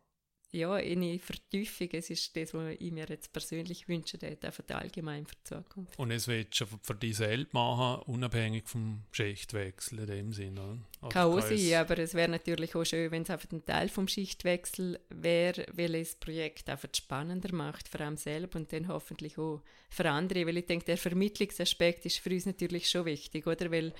[0.50, 5.34] ja, eine Vertiefung, es ist das, was ich mir jetzt persönlich wünsche, einfach allgemein für
[5.34, 5.98] die Zukunft.
[5.98, 11.10] Und es wird schon für dich selbst machen, unabhängig vom Schichtwechsel in dem Sinne, oder?
[11.10, 14.08] Kann auch sein, aber es wäre natürlich auch schön, wenn es einfach ein Teil vom
[14.08, 19.36] Schichtwechsel wäre, weil es das Projekt einfach spannender macht, vor allem selber und dann hoffentlich
[19.36, 23.70] auch für andere, weil ich denke, der Vermittlungsaspekt ist für uns natürlich schon wichtig, oder?
[23.70, 23.92] Weil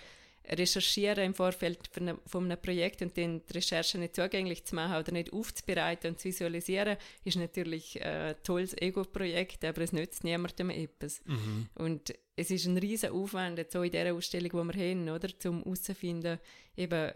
[0.50, 4.74] recherchieren im Vorfeld von einem, von einem Projekt und den die Recherche nicht zugänglich zu
[4.74, 10.24] machen oder nicht aufzubereiten und zu visualisieren, ist natürlich ein tolles Ego-Projekt, aber es nützt
[10.24, 11.20] niemandem etwas.
[11.26, 11.68] Mhm.
[11.74, 15.62] Und es ist ein riesen Aufwand, so in dieser Ausstellung, die wir haben, oder, zum
[15.64, 16.38] herauszufinden,
[16.76, 17.12] eben,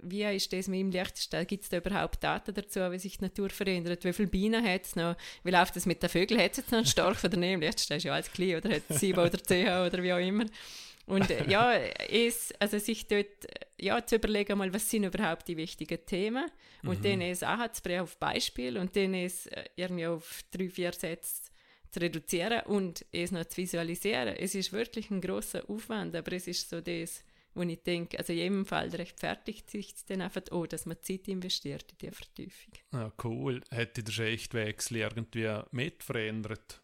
[0.00, 1.46] wie ist das mit dem Liechtenstein?
[1.46, 4.02] Gibt es da überhaupt Daten dazu, wie sich die Natur verändert?
[4.04, 5.14] Wie viele Bienen hat es noch?
[5.44, 6.40] Wie läuft es mit den Vögeln?
[6.40, 7.52] Hat es jetzt noch einen Storch oder nicht?
[7.52, 10.18] Im Liechtenstein ist ja alles klein, oder hat es sieben oder zehn oder wie auch
[10.18, 10.46] immer.
[11.12, 13.46] Und äh, ja, es, also sich dort
[13.78, 16.50] ja, zu überlegen, mal, was sind überhaupt die wichtigen Themen
[16.84, 17.02] und mhm.
[17.02, 21.50] dann es anzubringen auf Beispiel und dann es äh, irgendwie auf drei, vier Sätze
[21.90, 24.36] zu reduzieren und es noch zu visualisieren.
[24.36, 27.22] Es ist wirklich ein großer Aufwand, aber es ist so das,
[27.54, 31.28] wo ich denke, also in jedem Fall rechtfertigt sich dann einfach auch, dass man Zeit
[31.28, 32.72] investiert in die Vertiefung.
[32.92, 33.60] Ja, cool.
[33.70, 36.81] Hätte der Schichtwechsel irgendwie mit verändert?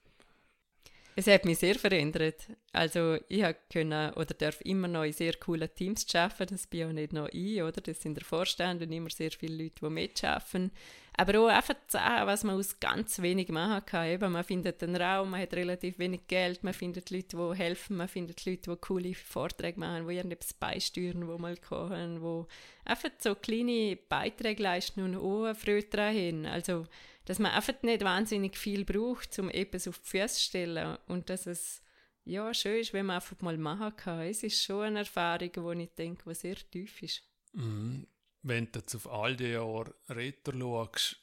[1.18, 2.46] Es hat mich sehr verändert.
[2.70, 3.42] Also ich
[3.72, 6.54] können oder darf immer noch in sehr coolen Teams arbeiten.
[6.54, 7.80] Das bin auch nicht noch ich, oder?
[7.80, 10.70] Das sind der Vorstand und immer sehr viele Leute, die mitarbeiten.
[11.16, 14.06] Aber auch einfach zu sagen, was man aus ganz wenig machen kann.
[14.06, 17.96] Eben, man findet einen Raum, man hat relativ wenig Geld, man findet Leute, die helfen,
[17.96, 23.10] man findet Leute, die coole Vorträge machen, die irgendetwas beisteuern, die mal kochen, die einfach
[23.18, 26.46] so kleine Beiträge leisten und auch eine Freude daran haben.
[26.46, 26.86] Also
[27.28, 31.28] dass man einfach nicht wahnsinnig viel braucht, um etwas auf die Füße zu stellen und
[31.28, 31.82] dass es
[32.24, 34.20] ja, schön ist, wenn man einfach mal machen kann.
[34.20, 37.22] Es ist schon eine Erfahrung, die ich denke, die sehr tief ist.
[37.52, 38.06] Mhm.
[38.42, 41.20] Wenn du jetzt auf all die Jahre Retter schaust,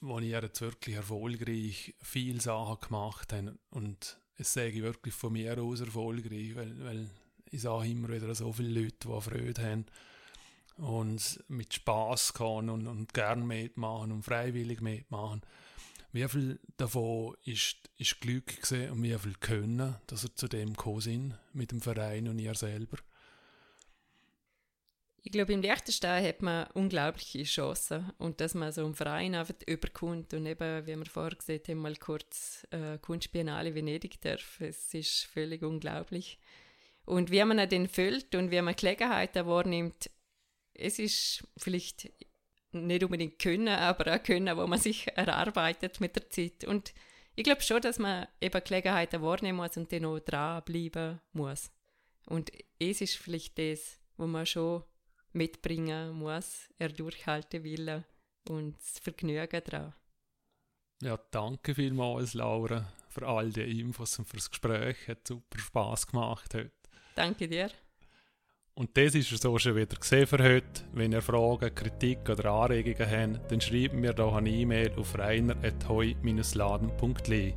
[0.00, 5.32] wo ich jetzt wirklich erfolgreich viele Sachen gemacht habe und es sage ich wirklich von
[5.32, 7.10] mir aus erfolgreich, weil, weil
[7.50, 9.86] ich sage immer wieder so viele Leute, die Freude haben,
[10.76, 15.42] und mit Spaß kann und, und gern mitmachen und freiwillig mitmachen.
[16.12, 20.74] Wie viel davon ist, ist Glück gesehen und wie viel Können, dass er zu dem
[20.74, 22.98] gekommen sind mit dem Verein und ihr selber?
[25.24, 29.54] Ich glaube, im Liechtenstein hat man unglaubliche Chancen und dass man so einen Verein einfach
[29.66, 34.60] überkommt und eben, wie wir vorher gesehen haben, mal kurz äh, Kunstbiennale Venedig darf.
[34.60, 36.38] Es ist völlig unglaublich.
[37.04, 40.10] Und wie man den füllt und wie man Gelegenheiten wahrnimmt,
[40.74, 42.10] es ist vielleicht
[42.72, 46.64] nicht unbedingt können, aber auch können, wo man sich erarbeitet mit der Zeit.
[46.64, 46.94] Und
[47.34, 51.70] ich glaube schon, dass man eben Gelegenheiten wahrnehmen muss und dann auch dranbleiben muss.
[52.26, 54.84] Und es ist vielleicht das, wo man schon
[55.32, 58.04] mitbringen muss, er durchhalten will
[58.48, 59.94] und das Vergnügen daran.
[61.02, 65.08] Ja, danke vielmals, Laura, für all die Infos und für das Gespräch.
[65.08, 66.70] Hat super Spaß gemacht heute.
[67.16, 67.70] Danke dir.
[68.74, 70.84] Und das ist es schon wieder gesehen für heute.
[70.92, 77.54] Wenn ihr Fragen, Kritik oder Anregungen habt, dann schreibt mir doch eine E-Mail auf reiner.heu-laden.li.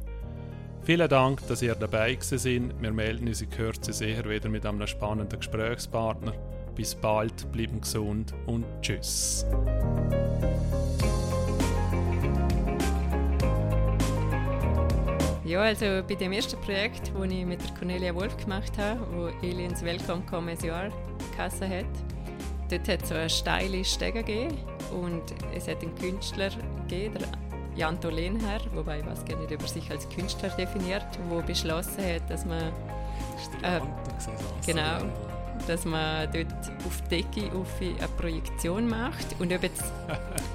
[0.82, 2.74] Vielen Dank, dass ihr dabei sind.
[2.82, 6.34] Wir melden uns in Kürze sicher wieder mit einem spannenden Gesprächspartner.
[6.76, 9.46] Bis bald, bleiben gesund und tschüss.
[15.46, 19.26] Ja, also bei dem ersten Projekt, das ich mit der Cornelia Wolf gemacht habe, wo
[19.48, 20.90] Aliens Welcome Come Jahr
[21.38, 21.86] Kasse hat,
[22.72, 24.58] dort hat es so eine steile Stege gegeben
[24.92, 25.22] und
[25.56, 26.50] es hat einen Künstler
[26.88, 27.28] gegeben, der
[27.76, 32.04] Jan Tolenher, wobei ich weiß gar nicht, ob er sich als Künstler definiert, der beschlossen
[32.04, 32.74] hat, dass man
[33.62, 33.82] äh,
[34.66, 35.06] genau,
[35.68, 39.28] dass man dort auf die Decke auf eine Projektion macht.
[39.38, 39.84] Und ob jetzt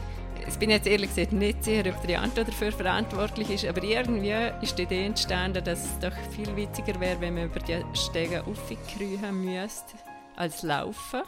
[0.50, 4.34] Ich bin jetzt ehrlich gesagt nicht sicher, ob der Jan dafür verantwortlich ist, aber irgendwie
[4.60, 8.44] ist die Idee entstanden, dass es doch viel witziger wäre, wenn man über die Stege
[8.44, 9.96] aufkriechen müsste,
[10.36, 11.22] als laufen.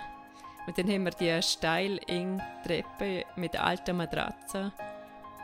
[0.66, 4.72] Und dann haben wir die steil enge Treppe mit alten Matratzen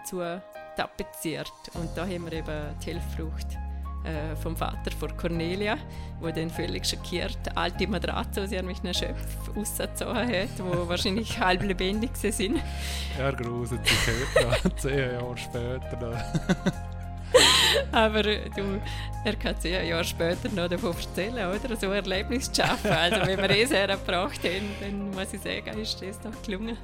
[0.04, 0.42] zu
[0.76, 1.52] tapeziert.
[1.74, 3.67] Und da haben wir eben die Hilfrucht
[4.05, 5.76] äh, vom Vater von Cornelia,
[6.20, 12.11] wo dann völlig schockiert alte Matratze aus irgendwelchen Schöpfen rausgezogen hat, die wahrscheinlich halb lebendig
[12.16, 12.61] sind.
[13.18, 16.24] Er gruselt sich heute zehn Jahre später.
[17.92, 18.80] Aber du,
[19.24, 21.76] er kann zehn Jahre später noch davon erzählen, oder?
[21.76, 22.90] So ein Erlebnis zu schaffen.
[22.90, 26.76] Also wenn wir es hergebracht haben, dann muss ich sagen, ist das doch gelungen.